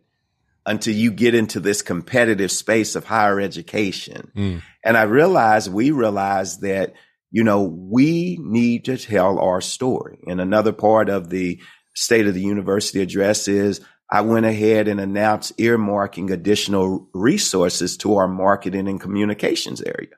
until 0.66 0.94
you 0.94 1.10
get 1.10 1.34
into 1.34 1.60
this 1.60 1.82
competitive 1.82 2.50
space 2.50 2.94
of 2.94 3.04
higher 3.04 3.40
education. 3.40 4.30
Mm. 4.36 4.62
And 4.84 4.96
I 4.96 5.02
realized, 5.02 5.72
we 5.72 5.90
realized 5.90 6.62
that, 6.62 6.94
you 7.30 7.44
know, 7.44 7.62
we 7.62 8.38
need 8.40 8.84
to 8.86 8.98
tell 8.98 9.38
our 9.38 9.60
story. 9.60 10.18
And 10.26 10.40
another 10.40 10.72
part 10.72 11.08
of 11.08 11.30
the 11.30 11.60
state 11.94 12.26
of 12.26 12.34
the 12.34 12.42
university 12.42 13.00
address 13.00 13.48
is 13.48 13.80
I 14.10 14.22
went 14.22 14.46
ahead 14.46 14.88
and 14.88 15.00
announced 15.00 15.56
earmarking 15.58 16.32
additional 16.32 17.08
resources 17.14 17.96
to 17.98 18.16
our 18.16 18.28
marketing 18.28 18.88
and 18.88 19.00
communications 19.00 19.80
area. 19.80 20.10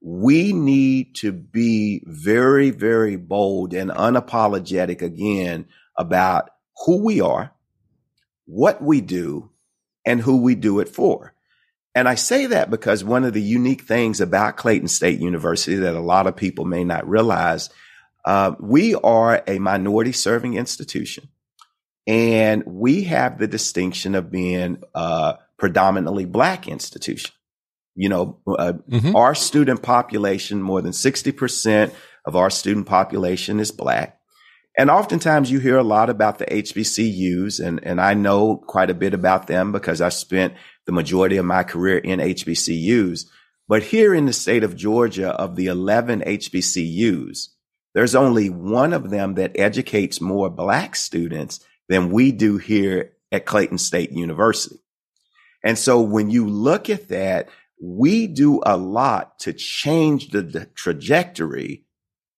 We 0.00 0.52
need 0.52 1.14
to 1.16 1.32
be 1.32 2.02
very, 2.06 2.70
very 2.70 3.16
bold 3.16 3.74
and 3.74 3.90
unapologetic 3.90 5.02
again 5.02 5.66
about 5.96 6.50
who 6.84 7.04
we 7.04 7.20
are, 7.20 7.52
what 8.46 8.82
we 8.82 9.00
do, 9.00 9.50
and 10.08 10.22
who 10.22 10.38
we 10.38 10.54
do 10.54 10.80
it 10.80 10.88
for. 10.88 11.34
And 11.94 12.08
I 12.08 12.14
say 12.14 12.46
that 12.46 12.70
because 12.70 13.04
one 13.04 13.24
of 13.24 13.34
the 13.34 13.42
unique 13.42 13.82
things 13.82 14.22
about 14.22 14.56
Clayton 14.56 14.88
State 14.88 15.20
University 15.20 15.76
that 15.76 15.94
a 15.94 16.00
lot 16.00 16.26
of 16.26 16.34
people 16.34 16.64
may 16.64 16.82
not 16.82 17.06
realize, 17.06 17.68
uh, 18.24 18.54
we 18.58 18.94
are 18.94 19.42
a 19.46 19.58
minority 19.58 20.12
serving 20.12 20.54
institution. 20.54 21.28
And 22.06 22.62
we 22.64 23.04
have 23.04 23.38
the 23.38 23.46
distinction 23.46 24.14
of 24.14 24.30
being 24.30 24.82
a 24.94 25.36
predominantly 25.58 26.24
black 26.24 26.66
institution. 26.68 27.32
You 27.94 28.08
know, 28.08 28.38
uh, 28.46 28.74
mm-hmm. 28.88 29.14
our 29.14 29.34
student 29.34 29.82
population, 29.82 30.62
more 30.62 30.80
than 30.80 30.92
60% 30.92 31.92
of 32.24 32.34
our 32.34 32.48
student 32.48 32.86
population 32.86 33.60
is 33.60 33.72
black. 33.72 34.17
And 34.78 34.90
oftentimes 34.90 35.50
you 35.50 35.58
hear 35.58 35.76
a 35.76 35.82
lot 35.82 36.08
about 36.08 36.38
the 36.38 36.46
HBCUs 36.46 37.58
and, 37.58 37.80
and 37.82 38.00
I 38.00 38.14
know 38.14 38.56
quite 38.56 38.90
a 38.90 38.94
bit 38.94 39.12
about 39.12 39.48
them 39.48 39.72
because 39.72 40.00
I 40.00 40.08
spent 40.08 40.54
the 40.86 40.92
majority 40.92 41.36
of 41.36 41.44
my 41.44 41.64
career 41.64 41.98
in 41.98 42.20
HBCUs. 42.20 43.26
But 43.66 43.82
here 43.82 44.14
in 44.14 44.26
the 44.26 44.32
state 44.32 44.62
of 44.62 44.76
Georgia, 44.76 45.30
of 45.30 45.56
the 45.56 45.66
11 45.66 46.20
HBCUs, 46.20 47.48
there's 47.92 48.14
only 48.14 48.50
one 48.50 48.92
of 48.92 49.10
them 49.10 49.34
that 49.34 49.58
educates 49.58 50.20
more 50.20 50.48
black 50.48 50.94
students 50.94 51.58
than 51.88 52.12
we 52.12 52.30
do 52.30 52.58
here 52.58 53.14
at 53.32 53.46
Clayton 53.46 53.78
State 53.78 54.12
University. 54.12 54.78
And 55.64 55.76
so 55.76 56.00
when 56.00 56.30
you 56.30 56.48
look 56.48 56.88
at 56.88 57.08
that, 57.08 57.48
we 57.82 58.28
do 58.28 58.62
a 58.64 58.76
lot 58.76 59.40
to 59.40 59.52
change 59.52 60.30
the, 60.30 60.42
the 60.42 60.66
trajectory 60.66 61.84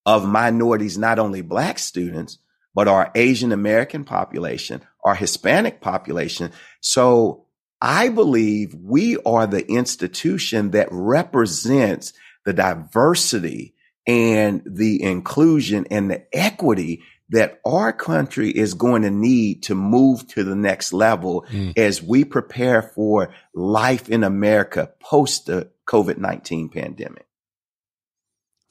of 0.06 0.26
minorities, 0.26 0.98
not 0.98 1.18
only 1.18 1.42
black 1.42 1.78
students, 1.78 2.38
but 2.74 2.88
our 2.88 3.10
Asian 3.14 3.52
American 3.52 4.04
population, 4.04 4.82
our 5.04 5.14
Hispanic 5.14 5.80
population. 5.80 6.52
So 6.80 7.46
I 7.80 8.08
believe 8.08 8.74
we 8.74 9.16
are 9.18 9.46
the 9.46 9.66
institution 9.66 10.70
that 10.70 10.88
represents 10.90 12.12
the 12.44 12.52
diversity 12.52 13.74
and 14.06 14.62
the 14.64 15.02
inclusion 15.02 15.86
and 15.90 16.10
the 16.10 16.24
equity 16.36 17.02
that 17.30 17.60
our 17.64 17.92
country 17.92 18.50
is 18.50 18.74
going 18.74 19.02
to 19.02 19.10
need 19.10 19.62
to 19.64 19.74
move 19.74 20.26
to 20.28 20.42
the 20.42 20.56
next 20.56 20.92
level 20.92 21.46
mm. 21.50 21.76
as 21.78 22.02
we 22.02 22.24
prepare 22.24 22.82
for 22.82 23.32
life 23.54 24.08
in 24.08 24.24
America 24.24 24.90
post 25.00 25.46
the 25.46 25.70
COVID 25.86 26.18
19 26.18 26.68
pandemic. 26.70 27.26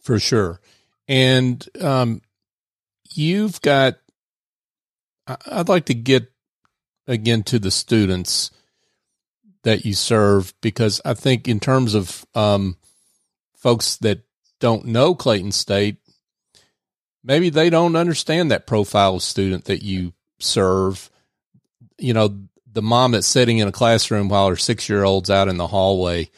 For 0.01 0.19
sure. 0.19 0.59
And 1.09 1.67
um, 1.81 2.21
you've 3.11 3.59
got, 3.61 3.95
I'd 5.27 5.67
like 5.67 5.85
to 5.85 5.95
get 5.95 6.31
again 7.07 7.41
to 7.43 7.57
the 7.57 7.71
students 7.71 8.51
that 9.63 9.85
you 9.85 9.93
serve 9.93 10.53
because 10.61 11.01
I 11.03 11.15
think, 11.15 11.47
in 11.47 11.59
terms 11.59 11.95
of 11.95 12.25
um, 12.35 12.77
folks 13.57 13.97
that 13.97 14.21
don't 14.59 14.85
know 14.85 15.15
Clayton 15.15 15.51
State, 15.51 15.97
maybe 17.23 17.49
they 17.49 17.71
don't 17.71 17.95
understand 17.95 18.51
that 18.51 18.67
profile 18.67 19.15
of 19.15 19.23
student 19.23 19.65
that 19.65 19.81
you 19.81 20.13
serve. 20.39 21.09
You 21.97 22.13
know, 22.13 22.39
the 22.71 22.83
mom 22.83 23.13
that's 23.13 23.27
sitting 23.27 23.57
in 23.57 23.67
a 23.67 23.73
classroom 23.73 24.29
while 24.29 24.47
her 24.47 24.55
six 24.55 24.87
year 24.87 25.03
old's 25.03 25.31
out 25.31 25.47
in 25.47 25.57
the 25.57 25.67
hallway 25.67 26.29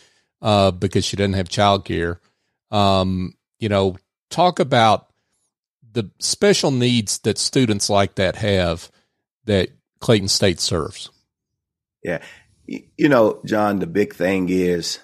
uh, 0.42 0.72
because 0.72 1.04
she 1.04 1.18
doesn't 1.18 1.34
have 1.34 1.50
childcare. 1.50 2.20
Um, 2.72 3.34
you 3.60 3.68
know, 3.68 3.98
talk 4.32 4.60
about 4.60 5.08
the 5.94 6.10
special 6.20 6.72
needs 6.72 7.20
that 7.20 7.38
students 7.38 7.90
like 7.90 8.16
that 8.16 8.38
have 8.38 8.90
that 9.46 9.70
Clayton 10.00 10.30
State 10.30 10.60
serves. 10.60 11.10
Yeah. 12.04 12.22
You 12.66 13.10
know, 13.10 13.42
John, 13.46 13.80
the 13.80 13.88
big 13.88 14.16
thing 14.16 14.50
is 14.50 15.00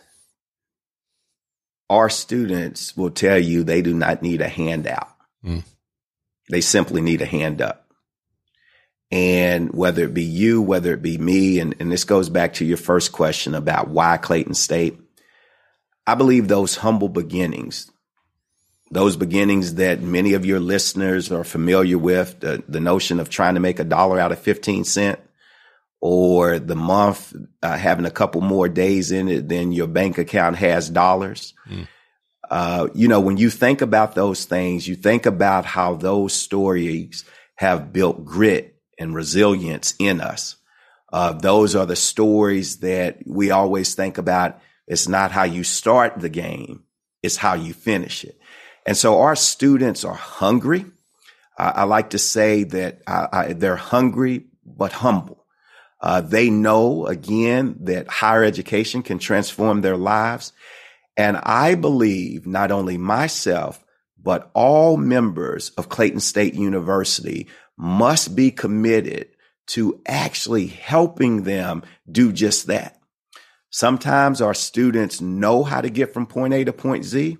our 1.89 2.09
students 2.09 2.95
will 2.95 3.11
tell 3.11 3.37
you 3.37 3.63
they 3.63 3.81
do 3.81 3.93
not 3.93 4.21
need 4.21 4.41
a 4.41 4.47
handout. 4.47 5.09
Mm. 5.43 5.63
They 6.49 6.61
simply 6.61 7.01
need 7.01 7.21
a 7.21 7.25
hand 7.25 7.61
up. 7.61 7.91
And 9.09 9.71
whether 9.73 10.03
it 10.03 10.13
be 10.13 10.23
you, 10.23 10.61
whether 10.61 10.93
it 10.93 11.01
be 11.01 11.17
me, 11.17 11.59
and, 11.59 11.75
and 11.79 11.91
this 11.91 12.03
goes 12.03 12.29
back 12.29 12.55
to 12.55 12.65
your 12.65 12.77
first 12.77 13.11
question 13.13 13.55
about 13.55 13.87
why 13.87 14.17
Clayton 14.17 14.53
State, 14.53 14.99
I 16.05 16.15
believe 16.15 16.47
those 16.47 16.75
humble 16.75 17.09
beginnings, 17.09 17.89
those 18.91 19.17
beginnings 19.17 19.75
that 19.75 20.01
many 20.01 20.33
of 20.33 20.45
your 20.45 20.59
listeners 20.59 21.31
are 21.31 21.43
familiar 21.43 21.97
with 21.97 22.39
the, 22.39 22.63
the 22.67 22.79
notion 22.79 23.19
of 23.19 23.29
trying 23.29 23.55
to 23.55 23.59
make 23.59 23.79
a 23.79 23.83
dollar 23.83 24.19
out 24.19 24.31
of 24.31 24.39
15 24.39 24.83
cent 24.85 25.19
or 25.99 26.59
the 26.59 26.75
month 26.75 27.33
uh, 27.63 27.77
having 27.77 28.05
a 28.05 28.11
couple 28.11 28.41
more 28.41 28.69
days 28.69 29.11
in 29.11 29.27
it 29.27 29.49
than 29.49 29.71
your 29.71 29.87
bank 29.87 30.17
account 30.17 30.55
has 30.55 30.89
dollars. 30.89 31.53
Mm. 31.69 31.87
Uh, 32.49 32.87
you 32.93 33.07
know, 33.07 33.19
when 33.19 33.37
you 33.37 33.49
think 33.49 33.81
about 33.81 34.15
those 34.15 34.45
things, 34.45 34.87
you 34.87 34.95
think 34.95 35.25
about 35.25 35.65
how 35.65 35.95
those 35.95 36.33
stories 36.33 37.25
have 37.55 37.91
built 37.91 38.23
grit 38.23 38.75
and 38.97 39.13
resilience 39.13 39.95
in 39.99 40.21
us. 40.21 40.55
Uh, 41.11 41.33
those 41.33 41.75
are 41.75 41.85
the 41.85 41.95
stories 41.95 42.77
that 42.79 43.19
we 43.25 43.51
always 43.51 43.95
think 43.95 44.17
about. 44.17 44.59
It's 44.87 45.07
not 45.07 45.31
how 45.31 45.43
you 45.43 45.63
start 45.63 46.19
the 46.19 46.29
game. 46.29 46.83
It's 47.23 47.37
how 47.37 47.55
you 47.55 47.73
finish 47.73 48.23
it. 48.23 48.39
And 48.87 48.95
so 48.95 49.19
our 49.19 49.35
students 49.35 50.05
are 50.05 50.15
hungry. 50.15 50.85
Uh, 51.57 51.73
I 51.75 51.83
like 51.83 52.11
to 52.11 52.17
say 52.17 52.63
that 52.63 53.01
uh, 53.05 53.27
I, 53.31 53.53
they're 53.53 53.75
hungry, 53.75 54.45
but 54.65 54.93
humble. 54.93 55.45
Uh, 55.99 56.21
they 56.21 56.49
know 56.49 57.05
again 57.05 57.75
that 57.81 58.07
higher 58.07 58.43
education 58.43 59.03
can 59.03 59.19
transform 59.19 59.81
their 59.81 59.97
lives. 59.97 60.53
And 61.17 61.35
I 61.37 61.75
believe 61.75 62.47
not 62.47 62.71
only 62.71 62.97
myself, 62.97 63.83
but 64.21 64.49
all 64.53 64.95
members 64.95 65.71
of 65.71 65.89
Clayton 65.89 66.21
State 66.21 66.53
University 66.53 67.47
must 67.77 68.35
be 68.35 68.51
committed 68.51 69.29
to 69.67 70.01
actually 70.07 70.67
helping 70.67 71.43
them 71.43 71.83
do 72.09 72.31
just 72.31 72.67
that. 72.67 72.99
Sometimes 73.69 74.41
our 74.41 74.53
students 74.53 75.19
know 75.19 75.63
how 75.63 75.81
to 75.81 75.89
get 75.89 76.13
from 76.13 76.25
point 76.25 76.53
A 76.53 76.63
to 76.63 76.71
point 76.71 77.03
Z, 77.03 77.37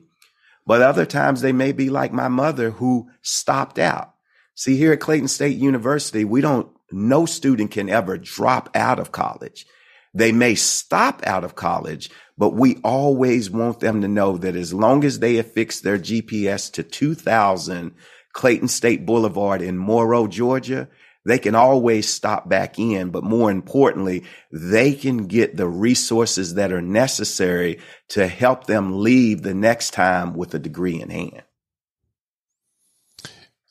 but 0.68 0.82
other 0.82 1.06
times 1.06 1.42
they 1.42 1.54
may 1.54 1.72
be 1.72 1.90
like 1.90 2.12
my 2.12 2.28
mother 2.28 2.72
who 2.72 3.10
stopped 3.22 3.80
out. 3.80 4.14
See, 4.54 4.76
here 4.76 4.92
at 4.92 5.00
Clayton 5.00 5.30
State 5.30 5.58
University, 5.58 6.26
we 6.26 6.42
don't, 6.42 6.70
no 6.92 7.26
student 7.26 7.72
can 7.72 7.90
ever 7.90 8.18
drop 8.18 8.70
out 8.76 9.00
of 9.00 9.12
college. 9.12 9.66
They 10.14 10.32
may 10.32 10.56
stop 10.56 11.26
out 11.26 11.44
of 11.44 11.56
college, 11.56 12.10
but 12.38 12.54
we 12.54 12.78
always 12.84 13.50
want 13.50 13.80
them 13.80 14.02
to 14.02 14.08
know 14.08 14.38
that 14.38 14.56
as 14.56 14.74
long 14.74 15.06
as 15.06 15.20
they 15.20 15.42
fixed 15.42 15.84
their 15.84 15.98
GPS 15.98 16.72
to 16.74 16.84
2000 16.84 17.94
Clayton 18.34 18.68
State 18.68 19.06
Boulevard 19.06 19.62
in 19.62 19.78
Morrow, 19.78 20.28
Georgia, 20.28 20.90
they 21.28 21.40
can 21.40 21.56
always 21.56 22.08
stop 22.08 22.48
back 22.48 22.80
in, 22.80 23.10
but 23.10 23.22
more 23.22 23.52
importantly, 23.52 24.24
they 24.50 24.94
can 24.94 25.28
get 25.28 25.58
the 25.58 25.68
resources 25.68 26.54
that 26.54 26.72
are 26.72 26.82
necessary 26.82 27.80
to 28.08 28.28
help 28.28 28.66
them 28.66 29.04
leave 29.04 29.42
the 29.42 29.54
next 29.54 29.92
time 29.92 30.34
with 30.34 30.54
a 30.54 30.60
degree 30.60 31.02
in 31.02 31.10
hand. 31.10 31.44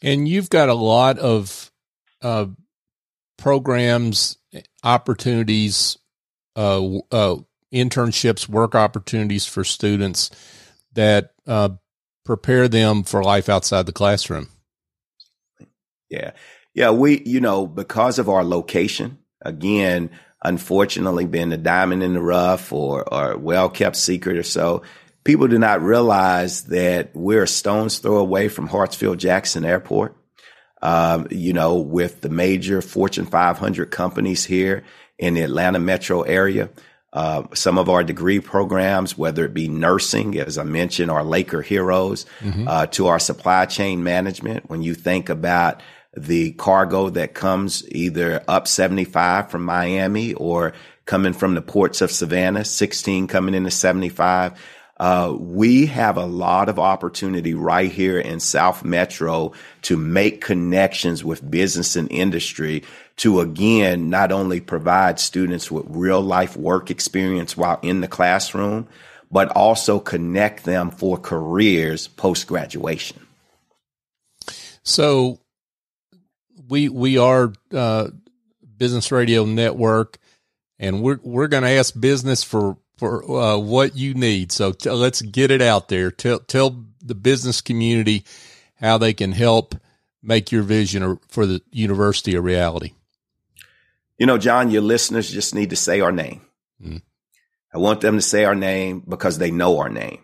And 0.02 0.28
you've 0.28 0.50
got 0.50 0.68
a 0.68 0.74
lot 0.74 1.18
of 1.18 1.72
uh, 2.20 2.46
programs, 3.38 4.36
opportunities 4.84 5.96
uh, 6.56 6.98
uh, 7.10 7.36
internships, 7.72 8.50
work 8.50 8.74
opportunities 8.74 9.46
for 9.46 9.64
students 9.64 10.30
that 10.92 11.32
uh, 11.46 11.70
prepare 12.22 12.68
them 12.68 13.02
for 13.02 13.22
life 13.22 13.48
outside 13.48 13.86
the 13.86 13.92
classroom. 13.92 14.48
Yeah. 16.10 16.32
Yeah. 16.76 16.90
We, 16.90 17.22
you 17.24 17.40
know, 17.40 17.66
because 17.66 18.20
of 18.20 18.28
our 18.28 18.44
location, 18.44 19.18
again, 19.42 20.10
unfortunately 20.44 21.24
being 21.24 21.52
a 21.52 21.56
diamond 21.56 22.02
in 22.02 22.12
the 22.12 22.22
rough 22.22 22.72
or, 22.72 23.12
or 23.12 23.36
well 23.36 23.68
kept 23.68 23.96
secret 23.96 24.36
or 24.36 24.44
so, 24.44 24.82
people 25.24 25.48
do 25.48 25.58
not 25.58 25.82
realize 25.82 26.64
that 26.64 27.10
we're 27.14 27.42
a 27.44 27.48
stone's 27.48 27.98
throw 27.98 28.18
away 28.18 28.48
from 28.48 28.68
Hartsfield 28.68 29.16
Jackson 29.16 29.64
Airport. 29.64 30.16
Um, 30.82 31.26
you 31.30 31.54
know, 31.54 31.76
with 31.76 32.20
the 32.20 32.28
major 32.28 32.82
Fortune 32.82 33.24
500 33.24 33.90
companies 33.90 34.44
here 34.44 34.84
in 35.18 35.34
the 35.34 35.40
Atlanta 35.40 35.78
metro 35.78 36.20
area. 36.20 36.68
Uh, 37.12 37.44
some 37.54 37.78
of 37.78 37.88
our 37.88 38.04
degree 38.04 38.40
programs, 38.40 39.16
whether 39.16 39.46
it 39.46 39.54
be 39.54 39.68
nursing, 39.68 40.38
as 40.38 40.58
I 40.58 40.64
mentioned, 40.64 41.10
our 41.10 41.24
Laker 41.24 41.62
heroes, 41.62 42.26
mm-hmm. 42.40 42.68
uh, 42.68 42.86
to 42.88 43.06
our 43.06 43.18
supply 43.18 43.64
chain 43.64 44.04
management. 44.04 44.68
When 44.68 44.82
you 44.82 44.94
think 44.94 45.30
about 45.30 45.80
the 46.16 46.52
cargo 46.52 47.11
that 47.11 47.35
comes 47.35 47.87
either 47.90 48.42
up 48.48 48.66
75 48.66 49.50
from 49.50 49.64
Miami 49.64 50.35
or 50.35 50.72
coming 51.05 51.33
from 51.33 51.55
the 51.55 51.62
ports 51.62 52.00
of 52.00 52.11
Savannah, 52.11 52.64
16 52.64 53.26
coming 53.26 53.55
into 53.55 53.70
75. 53.70 54.59
Uh, 54.98 55.35
we 55.38 55.87
have 55.87 56.16
a 56.16 56.24
lot 56.24 56.70
of 56.70 56.79
opportunity 56.79 57.52
right 57.52 57.92
here 57.92 58.18
in 58.18 58.40
South 58.40 58.83
Metro 58.83 59.52
to 59.83 59.96
make 59.96 60.40
connections 60.40 61.22
with 61.22 61.48
business 61.48 61.96
and 61.96 62.11
industry 62.11 62.83
to 63.16 63.40
again, 63.40 64.09
not 64.09 64.33
only 64.33 64.61
provide 64.61 65.20
students 65.20 65.70
with 65.70 65.85
real 65.88 66.22
life 66.22 66.57
work 66.57 66.90
experience 66.90 67.57
while 67.57 67.79
in 67.83 68.00
the 68.00 68.09
classroom, 68.09 68.88
but 69.31 69.48
also 69.50 69.98
connect 69.98 70.64
them 70.64 70.90
for 70.90 71.18
careers 71.18 72.09
post 72.09 72.46
graduation. 72.46 73.26
So 74.83 75.40
we 76.68 76.88
we 76.88 77.18
are 77.18 77.52
uh, 77.72 78.09
Business 78.76 79.12
Radio 79.12 79.44
Network, 79.44 80.18
and 80.79 81.02
we're 81.02 81.20
we're 81.22 81.48
going 81.48 81.62
to 81.62 81.70
ask 81.70 81.98
business 81.98 82.42
for 82.42 82.76
for 82.96 83.22
uh, 83.31 83.59
what 83.59 83.96
you 83.96 84.14
need. 84.14 84.52
So 84.52 84.72
t- 84.72 84.90
let's 84.90 85.22
get 85.22 85.50
it 85.50 85.62
out 85.62 85.88
there. 85.88 86.11
Tell 86.11 86.38
tell 86.38 86.85
the 87.02 87.14
business 87.14 87.61
community 87.61 88.24
how 88.81 88.98
they 88.98 89.14
can 89.14 89.33
help 89.33 89.74
make 90.22 90.50
your 90.50 90.62
vision 90.62 91.18
for 91.29 91.46
the 91.46 91.62
university 91.70 92.35
a 92.35 92.40
reality. 92.40 92.92
You 94.18 94.26
know, 94.26 94.38
John, 94.38 94.70
your 94.70 94.83
listeners 94.83 95.31
just 95.31 95.55
need 95.55 95.70
to 95.70 95.76
say 95.76 96.00
our 96.00 96.12
name. 96.12 96.40
Mm. 96.83 97.02
I 97.72 97.79
want 97.79 98.00
them 98.00 98.16
to 98.16 98.22
say 98.22 98.44
our 98.44 98.55
name 98.55 99.05
because 99.07 99.38
they 99.38 99.50
know 99.50 99.79
our 99.79 99.90
name. 99.90 100.20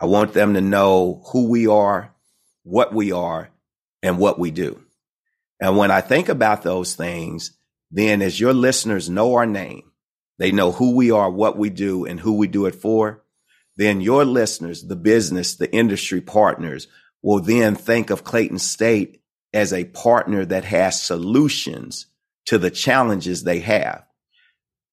I 0.00 0.06
want 0.06 0.32
them 0.32 0.54
to 0.54 0.60
know 0.60 1.22
who 1.32 1.48
we 1.48 1.66
are, 1.66 2.12
what 2.64 2.92
we 2.92 3.12
are, 3.12 3.50
and 4.02 4.18
what 4.18 4.38
we 4.38 4.50
do. 4.50 4.82
And 5.60 5.76
when 5.76 5.90
I 5.90 6.00
think 6.00 6.28
about 6.28 6.62
those 6.62 6.94
things, 6.94 7.52
then 7.90 8.22
as 8.22 8.40
your 8.40 8.54
listeners 8.54 9.10
know 9.10 9.34
our 9.34 9.46
name, 9.46 9.90
they 10.38 10.52
know 10.52 10.72
who 10.72 10.96
we 10.96 11.10
are, 11.10 11.30
what 11.30 11.58
we 11.58 11.68
do, 11.68 12.06
and 12.06 12.18
who 12.18 12.34
we 12.34 12.48
do 12.48 12.66
it 12.66 12.74
for, 12.74 13.22
then 13.76 14.00
your 14.00 14.24
listeners, 14.24 14.82
the 14.82 14.96
business, 14.96 15.56
the 15.56 15.72
industry 15.72 16.20
partners 16.20 16.88
will 17.22 17.40
then 17.40 17.74
think 17.74 18.10
of 18.10 18.24
Clayton 18.24 18.58
State 18.58 19.22
as 19.52 19.72
a 19.72 19.84
partner 19.84 20.44
that 20.44 20.64
has 20.64 21.02
solutions 21.02 22.06
to 22.46 22.58
the 22.58 22.70
challenges 22.70 23.42
they 23.42 23.60
have. 23.60 24.04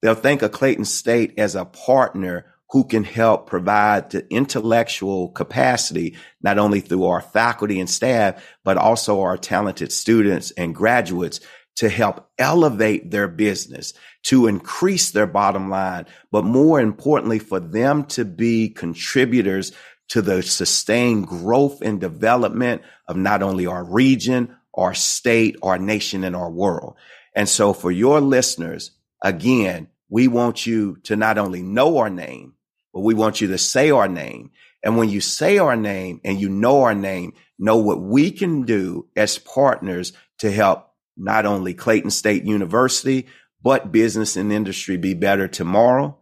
They'll 0.01 0.15
think 0.15 0.41
of 0.41 0.51
Clayton 0.51 0.85
State 0.85 1.37
as 1.37 1.55
a 1.55 1.65
partner 1.65 2.45
who 2.69 2.83
can 2.83 3.03
help 3.03 3.47
provide 3.47 4.09
the 4.09 4.27
intellectual 4.31 5.29
capacity, 5.29 6.17
not 6.41 6.57
only 6.57 6.81
through 6.81 7.05
our 7.05 7.21
faculty 7.21 7.79
and 7.79 7.89
staff, 7.89 8.43
but 8.63 8.77
also 8.77 9.21
our 9.21 9.37
talented 9.37 9.91
students 9.91 10.51
and 10.51 10.75
graduates 10.75 11.39
to 11.77 11.89
help 11.89 12.27
elevate 12.37 13.11
their 13.11 13.27
business, 13.27 13.93
to 14.23 14.47
increase 14.47 15.11
their 15.11 15.27
bottom 15.27 15.69
line, 15.69 16.05
but 16.31 16.43
more 16.43 16.81
importantly, 16.81 17.39
for 17.39 17.59
them 17.59 18.03
to 18.03 18.25
be 18.25 18.69
contributors 18.69 19.71
to 20.09 20.21
the 20.21 20.41
sustained 20.41 21.27
growth 21.27 21.81
and 21.81 22.01
development 22.01 22.81
of 23.07 23.15
not 23.15 23.43
only 23.43 23.67
our 23.67 23.83
region, 23.83 24.55
our 24.73 24.93
state, 24.93 25.55
our 25.61 25.77
nation, 25.77 26.23
and 26.23 26.35
our 26.35 26.49
world. 26.49 26.95
And 27.35 27.47
so 27.47 27.73
for 27.73 27.91
your 27.91 28.21
listeners, 28.21 28.91
again, 29.23 29.87
we 30.09 30.27
want 30.27 30.65
you 30.65 30.97
to 31.03 31.15
not 31.15 31.37
only 31.37 31.61
know 31.61 31.97
our 31.97 32.09
name, 32.09 32.53
but 32.97 33.03
we 33.03 33.13
want 33.13 33.41
you 33.41 33.47
to 33.49 33.59
say 33.59 33.91
our 33.91 34.07
name. 34.07 34.49
And 34.83 34.97
when 34.97 35.07
you 35.07 35.21
say 35.21 35.59
our 35.59 35.75
name 35.75 36.19
and 36.25 36.41
you 36.41 36.49
know 36.49 36.81
our 36.81 36.95
name, 36.95 37.33
know 37.59 37.77
what 37.77 38.01
we 38.01 38.31
can 38.31 38.63
do 38.63 39.07
as 39.15 39.37
partners 39.37 40.13
to 40.39 40.49
help 40.51 40.89
not 41.15 41.45
only 41.45 41.75
Clayton 41.75 42.09
State 42.09 42.43
University, 42.43 43.27
but 43.61 43.91
business 43.91 44.35
and 44.35 44.51
industry 44.51 44.97
be 44.97 45.13
better 45.13 45.47
tomorrow 45.47 46.17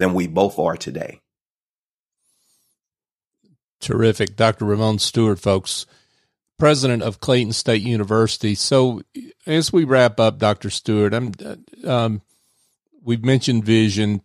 than 0.00 0.14
we 0.14 0.26
both 0.26 0.58
are 0.58 0.76
today. 0.76 1.20
Terrific. 3.80 4.34
Dr. 4.34 4.64
Ramon 4.64 4.98
Stewart, 4.98 5.38
folks, 5.38 5.86
president 6.58 7.04
of 7.04 7.20
Clayton 7.20 7.52
State 7.52 7.82
University. 7.82 8.56
So 8.56 9.00
as 9.46 9.72
we 9.72 9.84
wrap 9.84 10.18
up, 10.18 10.40
Dr. 10.40 10.70
Stewart, 10.70 11.14
I'm, 11.14 11.30
um, 11.84 12.22
we've 13.00 13.24
mentioned 13.24 13.64
vision 13.64 14.22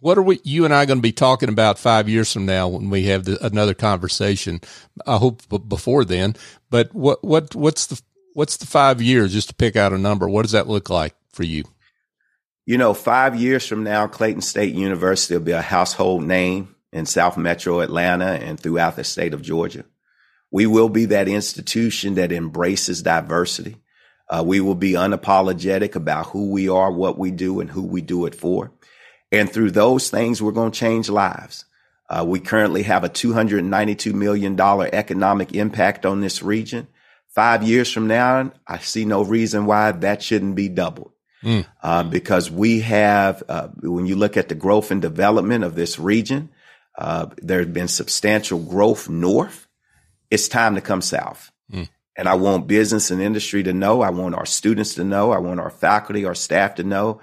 what 0.00 0.18
are 0.18 0.22
we, 0.22 0.40
you 0.44 0.64
and 0.64 0.74
I, 0.74 0.86
going 0.86 0.98
to 0.98 1.02
be 1.02 1.12
talking 1.12 1.48
about 1.48 1.78
five 1.78 2.08
years 2.08 2.32
from 2.32 2.46
now 2.46 2.68
when 2.68 2.90
we 2.90 3.04
have 3.04 3.24
the, 3.24 3.44
another 3.44 3.74
conversation? 3.74 4.60
I 5.06 5.16
hope 5.16 5.42
before 5.68 6.04
then. 6.04 6.36
But 6.70 6.94
what 6.94 7.22
what 7.22 7.54
what's 7.54 7.86
the 7.86 8.00
what's 8.34 8.56
the 8.56 8.66
five 8.66 9.00
years? 9.00 9.32
Just 9.32 9.48
to 9.48 9.54
pick 9.54 9.76
out 9.76 9.92
a 9.92 9.98
number, 9.98 10.28
what 10.28 10.42
does 10.42 10.52
that 10.52 10.68
look 10.68 10.90
like 10.90 11.14
for 11.32 11.44
you? 11.44 11.64
You 12.66 12.78
know, 12.78 12.94
five 12.94 13.36
years 13.36 13.66
from 13.66 13.84
now, 13.84 14.06
Clayton 14.06 14.42
State 14.42 14.74
University 14.74 15.34
will 15.34 15.44
be 15.44 15.52
a 15.52 15.62
household 15.62 16.24
name 16.24 16.74
in 16.92 17.06
South 17.06 17.36
Metro 17.36 17.80
Atlanta 17.80 18.32
and 18.32 18.58
throughout 18.58 18.96
the 18.96 19.04
state 19.04 19.34
of 19.34 19.42
Georgia. 19.42 19.84
We 20.50 20.66
will 20.66 20.88
be 20.88 21.06
that 21.06 21.28
institution 21.28 22.14
that 22.14 22.32
embraces 22.32 23.02
diversity. 23.02 23.76
Uh, 24.28 24.44
we 24.46 24.60
will 24.60 24.74
be 24.74 24.92
unapologetic 24.92 25.96
about 25.96 26.26
who 26.26 26.50
we 26.50 26.68
are, 26.68 26.92
what 26.92 27.18
we 27.18 27.30
do, 27.30 27.60
and 27.60 27.70
who 27.70 27.82
we 27.82 28.00
do 28.00 28.26
it 28.26 28.34
for. 28.34 28.72
And 29.32 29.50
through 29.50 29.70
those 29.70 30.10
things, 30.10 30.42
we're 30.42 30.52
going 30.52 30.72
to 30.72 30.78
change 30.78 31.08
lives. 31.08 31.64
Uh, 32.08 32.24
we 32.26 32.40
currently 32.40 32.82
have 32.82 33.04
a 33.04 33.08
$292 33.08 34.12
million 34.12 34.60
economic 34.60 35.54
impact 35.54 36.04
on 36.04 36.20
this 36.20 36.42
region. 36.42 36.88
Five 37.28 37.62
years 37.62 37.90
from 37.92 38.08
now, 38.08 38.50
I 38.66 38.78
see 38.78 39.04
no 39.04 39.22
reason 39.22 39.66
why 39.66 39.92
that 39.92 40.20
shouldn't 40.20 40.56
be 40.56 40.68
doubled. 40.68 41.12
Mm. 41.44 41.64
Uh, 41.82 42.02
because 42.02 42.50
we 42.50 42.80
have, 42.80 43.42
uh, 43.48 43.68
when 43.82 44.06
you 44.06 44.16
look 44.16 44.36
at 44.36 44.48
the 44.48 44.56
growth 44.56 44.90
and 44.90 45.00
development 45.00 45.62
of 45.62 45.76
this 45.76 45.98
region, 45.98 46.50
uh, 46.98 47.26
there's 47.36 47.68
been 47.68 47.88
substantial 47.88 48.58
growth 48.58 49.08
north. 49.08 49.68
It's 50.30 50.48
time 50.48 50.74
to 50.74 50.80
come 50.80 51.00
south. 51.00 51.52
Mm. 51.72 51.88
And 52.16 52.28
I 52.28 52.34
want 52.34 52.66
business 52.66 53.12
and 53.12 53.22
industry 53.22 53.62
to 53.62 53.72
know. 53.72 54.02
I 54.02 54.10
want 54.10 54.34
our 54.34 54.44
students 54.44 54.94
to 54.96 55.04
know. 55.04 55.30
I 55.30 55.38
want 55.38 55.60
our 55.60 55.70
faculty, 55.70 56.24
our 56.24 56.34
staff 56.34 56.74
to 56.74 56.82
know 56.82 57.20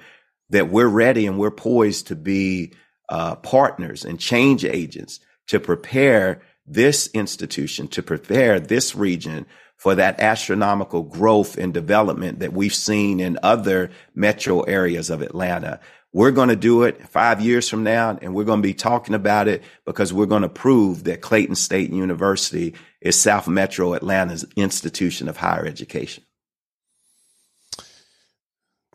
that 0.49 0.69
we're 0.69 0.88
ready 0.88 1.27
and 1.27 1.38
we're 1.38 1.51
poised 1.51 2.07
to 2.07 2.15
be 2.15 2.73
uh, 3.10 3.36
partners 3.36 4.05
and 4.05 4.19
change 4.19 4.65
agents 4.65 5.19
to 5.47 5.60
prepare 5.60 6.41
this 6.65 7.07
institution, 7.13 7.88
to 7.88 8.03
prepare 8.03 8.60
this 8.60 8.95
region 8.95 9.45
for 9.77 9.95
that 9.95 10.19
astronomical 10.19 11.03
growth 11.03 11.57
and 11.57 11.73
development 11.73 12.39
that 12.39 12.51
we've 12.51 12.73
seen 12.73 13.19
in 13.19 13.39
other 13.43 13.91
metro 14.15 14.62
areas 14.62 15.10
of 15.10 15.21
Atlanta. 15.21 15.79
We're 16.13 16.31
going 16.31 16.49
to 16.49 16.55
do 16.55 16.83
it 16.83 17.07
five 17.10 17.41
years 17.41 17.69
from 17.69 17.83
now, 17.83 18.17
and 18.21 18.33
we're 18.33 18.43
going 18.43 18.62
to 18.62 18.67
be 18.67 18.73
talking 18.73 19.13
about 19.13 19.47
it 19.47 19.62
because 19.86 20.12
we're 20.12 20.25
going 20.25 20.41
to 20.41 20.49
prove 20.49 21.03
that 21.03 21.21
Clayton 21.21 21.55
State 21.55 21.91
University 21.91 22.73
is 23.01 23.19
South 23.19 23.47
Metro 23.47 23.93
Atlanta's 23.93 24.45
institution 24.55 25.27
of 25.29 25.38
higher 25.38 25.65
education. 25.65 26.23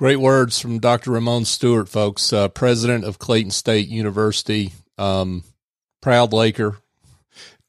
Great 0.02 0.16
words 0.16 0.58
from 0.58 0.80
Dr. 0.80 1.12
Ramon 1.12 1.44
Stewart, 1.44 1.88
folks, 1.88 2.32
uh, 2.32 2.48
president 2.48 3.04
of 3.04 3.20
Clayton 3.20 3.52
State 3.52 3.86
University, 3.86 4.72
um, 4.98 5.44
proud 6.00 6.32
Laker. 6.32 6.76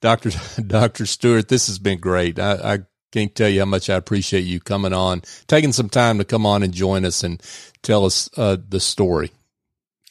Dr. 0.02 0.32
Dr. 0.66 1.06
Stewart, 1.06 1.48
this 1.48 1.68
has 1.68 1.78
been 1.78 2.00
great. 2.00 2.40
I, 2.40 2.54
I 2.74 2.80
can't 3.12 3.36
tell 3.36 3.50
you 3.50 3.60
how 3.60 3.68
much 3.68 3.88
I 3.88 3.98
appreciate 3.98 4.46
you 4.46 4.60
coming 4.60 4.94
on, 4.94 5.22
taking 5.46 5.74
some 5.74 5.90
time 5.90 6.18
to 6.18 6.26
come 6.26 6.44
on 6.44 6.64
and 6.64 6.74
join 6.74 7.06
us 7.06 7.24
and 7.24 7.40
tell 7.84 8.04
us 8.04 8.32
uh, 8.36 8.58
the 8.68 8.80
story. 8.80 9.30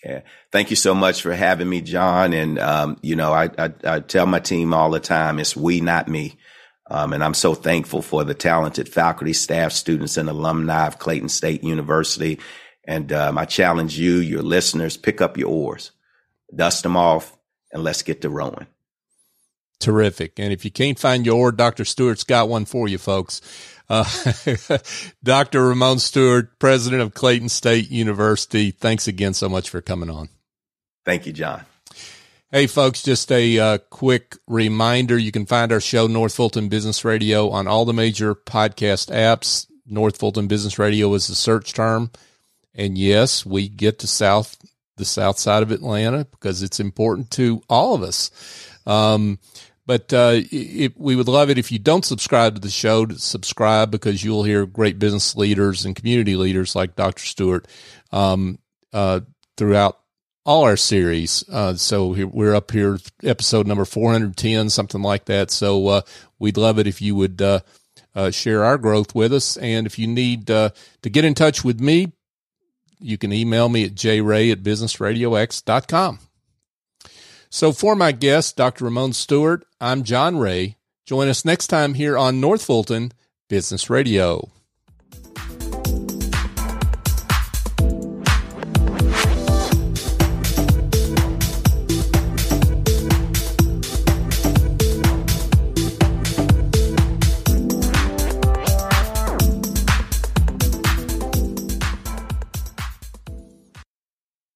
Yeah. 0.05 0.21
Thank 0.53 0.71
you 0.71 0.77
so 0.77 0.95
much 0.95 1.23
for 1.23 1.35
having 1.35 1.69
me, 1.69 1.81
John. 1.81 2.35
And, 2.35 2.57
um, 2.61 2.99
you 3.03 3.17
know, 3.17 3.33
I, 3.33 3.51
I, 3.59 3.73
I, 3.83 3.99
tell 3.99 4.27
my 4.27 4.39
team 4.39 4.73
all 4.73 4.91
the 4.91 5.01
time, 5.01 5.41
it's 5.41 5.57
we, 5.57 5.81
not 5.81 6.07
me. 6.07 6.37
Um, 6.93 7.15
and 7.15 7.25
I'm 7.25 7.33
so 7.33 7.55
thankful 7.55 8.03
for 8.03 8.23
the 8.23 8.35
talented 8.35 8.87
faculty, 8.87 9.33
staff, 9.33 9.73
students, 9.73 10.19
and 10.19 10.29
alumni 10.29 10.87
of 10.87 10.99
Clayton 10.99 11.31
State 11.31 11.65
University. 11.65 12.39
And 12.85 13.11
um, 13.15 13.39
I 13.39 13.47
challenge 13.47 13.99
you, 13.99 14.17
your 14.17 14.43
listeners, 14.43 14.99
pick 14.99 15.23
up 15.23 15.39
your 15.39 15.49
oars, 15.49 15.93
dust 16.55 16.83
them 16.83 16.99
off, 16.99 17.35
and 17.73 17.83
let's 17.83 18.03
get 18.03 18.21
to 18.21 18.29
rowing. 18.29 18.67
Terrific. 19.81 20.39
And 20.39 20.53
if 20.53 20.67
you 20.67 20.71
can't 20.71 20.99
find 20.99 21.25
your 21.25 21.37
oar, 21.37 21.51
Dr. 21.51 21.87
Stewart's 21.87 22.25
got 22.25 22.51
one 22.51 22.67
for 22.67 22.87
you, 22.87 22.99
folks. 22.99 23.41
Uh, 23.89 24.05
Dr. 25.25 25.69
Ramon 25.69 25.99
Stewart, 25.99 26.59
president 26.59 27.01
of 27.01 27.15
Clayton 27.15 27.49
State 27.49 27.91
University, 27.91 28.71
thanks 28.71 29.09
again 29.09 29.33
so 29.33 29.49
much 29.49 29.71
for 29.71 29.81
coming 29.81 30.11
on. 30.11 30.29
Thank 31.07 31.25
you, 31.25 31.33
John. 31.33 31.65
Hey, 32.55 32.67
folks, 32.67 33.03
just 33.03 33.33
a 33.33 33.59
uh, 33.59 33.79
quick 33.89 34.37
reminder 34.47 35.17
you 35.17 35.33
can 35.33 35.47
find 35.47 35.73
our 35.73 35.81
show, 35.81 36.07
North 36.07 36.35
Fulton 36.35 36.69
Business 36.69 37.03
Radio, 37.03 37.49
on 37.49 37.67
all 37.67 37.87
the 37.87 37.95
major 37.95 38.35
podcast 38.35 39.11
apps. 39.11 39.67
North 39.87 40.19
Fulton 40.19 40.49
Business 40.49 40.79
Radio 40.79 41.15
is 41.15 41.29
the 41.29 41.35
search 41.35 41.73
term. 41.73 42.11
And 42.75 42.99
yes, 42.99 43.47
we 43.47 43.71
get 43.71 44.01
to 44.01 44.07
South, 44.07 44.59
the 44.99 45.07
south 45.07 45.39
side 45.39 45.63
of 45.63 45.71
Atlanta 45.71 46.27
because 46.27 46.63
it's 46.63 46.79
important 46.79 47.31
to 47.31 47.63
all 47.71 47.95
of 47.95 48.03
us. 48.03 48.31
Um, 48.85 49.39
but 49.87 50.13
uh, 50.13 50.41
it, 50.51 50.93
we 50.99 51.17
would 51.17 51.29
love 51.29 51.49
it 51.49 51.57
if 51.57 51.73
you 51.73 51.79
don't 51.79 52.05
subscribe 52.05 52.57
to 52.57 52.61
the 52.61 52.69
show 52.69 53.07
to 53.07 53.19
subscribe 53.19 53.91
because 53.91 54.23
you'll 54.23 54.45
hear 54.45 54.67
great 54.67 54.99
business 54.99 55.35
leaders 55.35 55.87
and 55.87 55.97
community 55.97 56.37
leaders 56.37 56.77
like 56.77 56.97
Dr. 56.97 57.25
Stewart 57.25 57.67
um, 58.13 58.59
uh, 58.93 59.21
throughout 59.57 60.02
all 60.45 60.65
our 60.65 60.77
series. 60.77 61.45
Uh, 61.49 61.75
so 61.75 62.09
we're 62.09 62.55
up 62.55 62.71
here, 62.71 62.99
episode 63.23 63.67
number 63.67 63.85
410, 63.85 64.71
something 64.71 65.03
like 65.03 65.27
that. 65.27 65.51
So 65.51 65.89
uh, 65.89 66.03
we'd 66.39 66.57
love 66.57 66.79
it 66.79 66.87
if 66.87 67.01
you 67.01 67.15
would 67.15 67.41
uh, 67.41 67.61
uh, 68.15 68.31
share 68.31 68.65
our 68.65 68.79
growth 68.79 69.15
with 69.15 69.33
us. 69.33 69.57
And 69.57 69.87
if 69.87 69.99
you 69.99 70.07
need 70.07 70.49
to 70.49 70.73
get 71.03 71.25
in 71.25 71.35
touch 71.35 71.65
with 71.65 71.81
me, 71.81 72.13
you 72.99 73.19
can 73.19 73.33
email 73.33 73.69
me 73.69 73.85
at 73.85 73.95
jray 73.95 74.53
at 74.53 74.63
businessradiox.com. 74.63 76.19
So 77.51 77.73
for 77.73 77.95
my 77.95 78.13
guest, 78.13 78.57
Dr. 78.57 78.87
Ramon 78.87 79.13
Stewart, 79.13 79.67
I'm 79.81 80.05
John 80.05 80.39
Ray. 80.39 80.77
Join 81.05 81.29
us 81.29 81.45
next 81.45 81.67
time 81.67 81.95
here 81.95 82.17
on 82.17 82.41
North 82.41 82.65
Fulton 82.65 83.13
Business 83.49 83.91
Radio. 83.91 84.49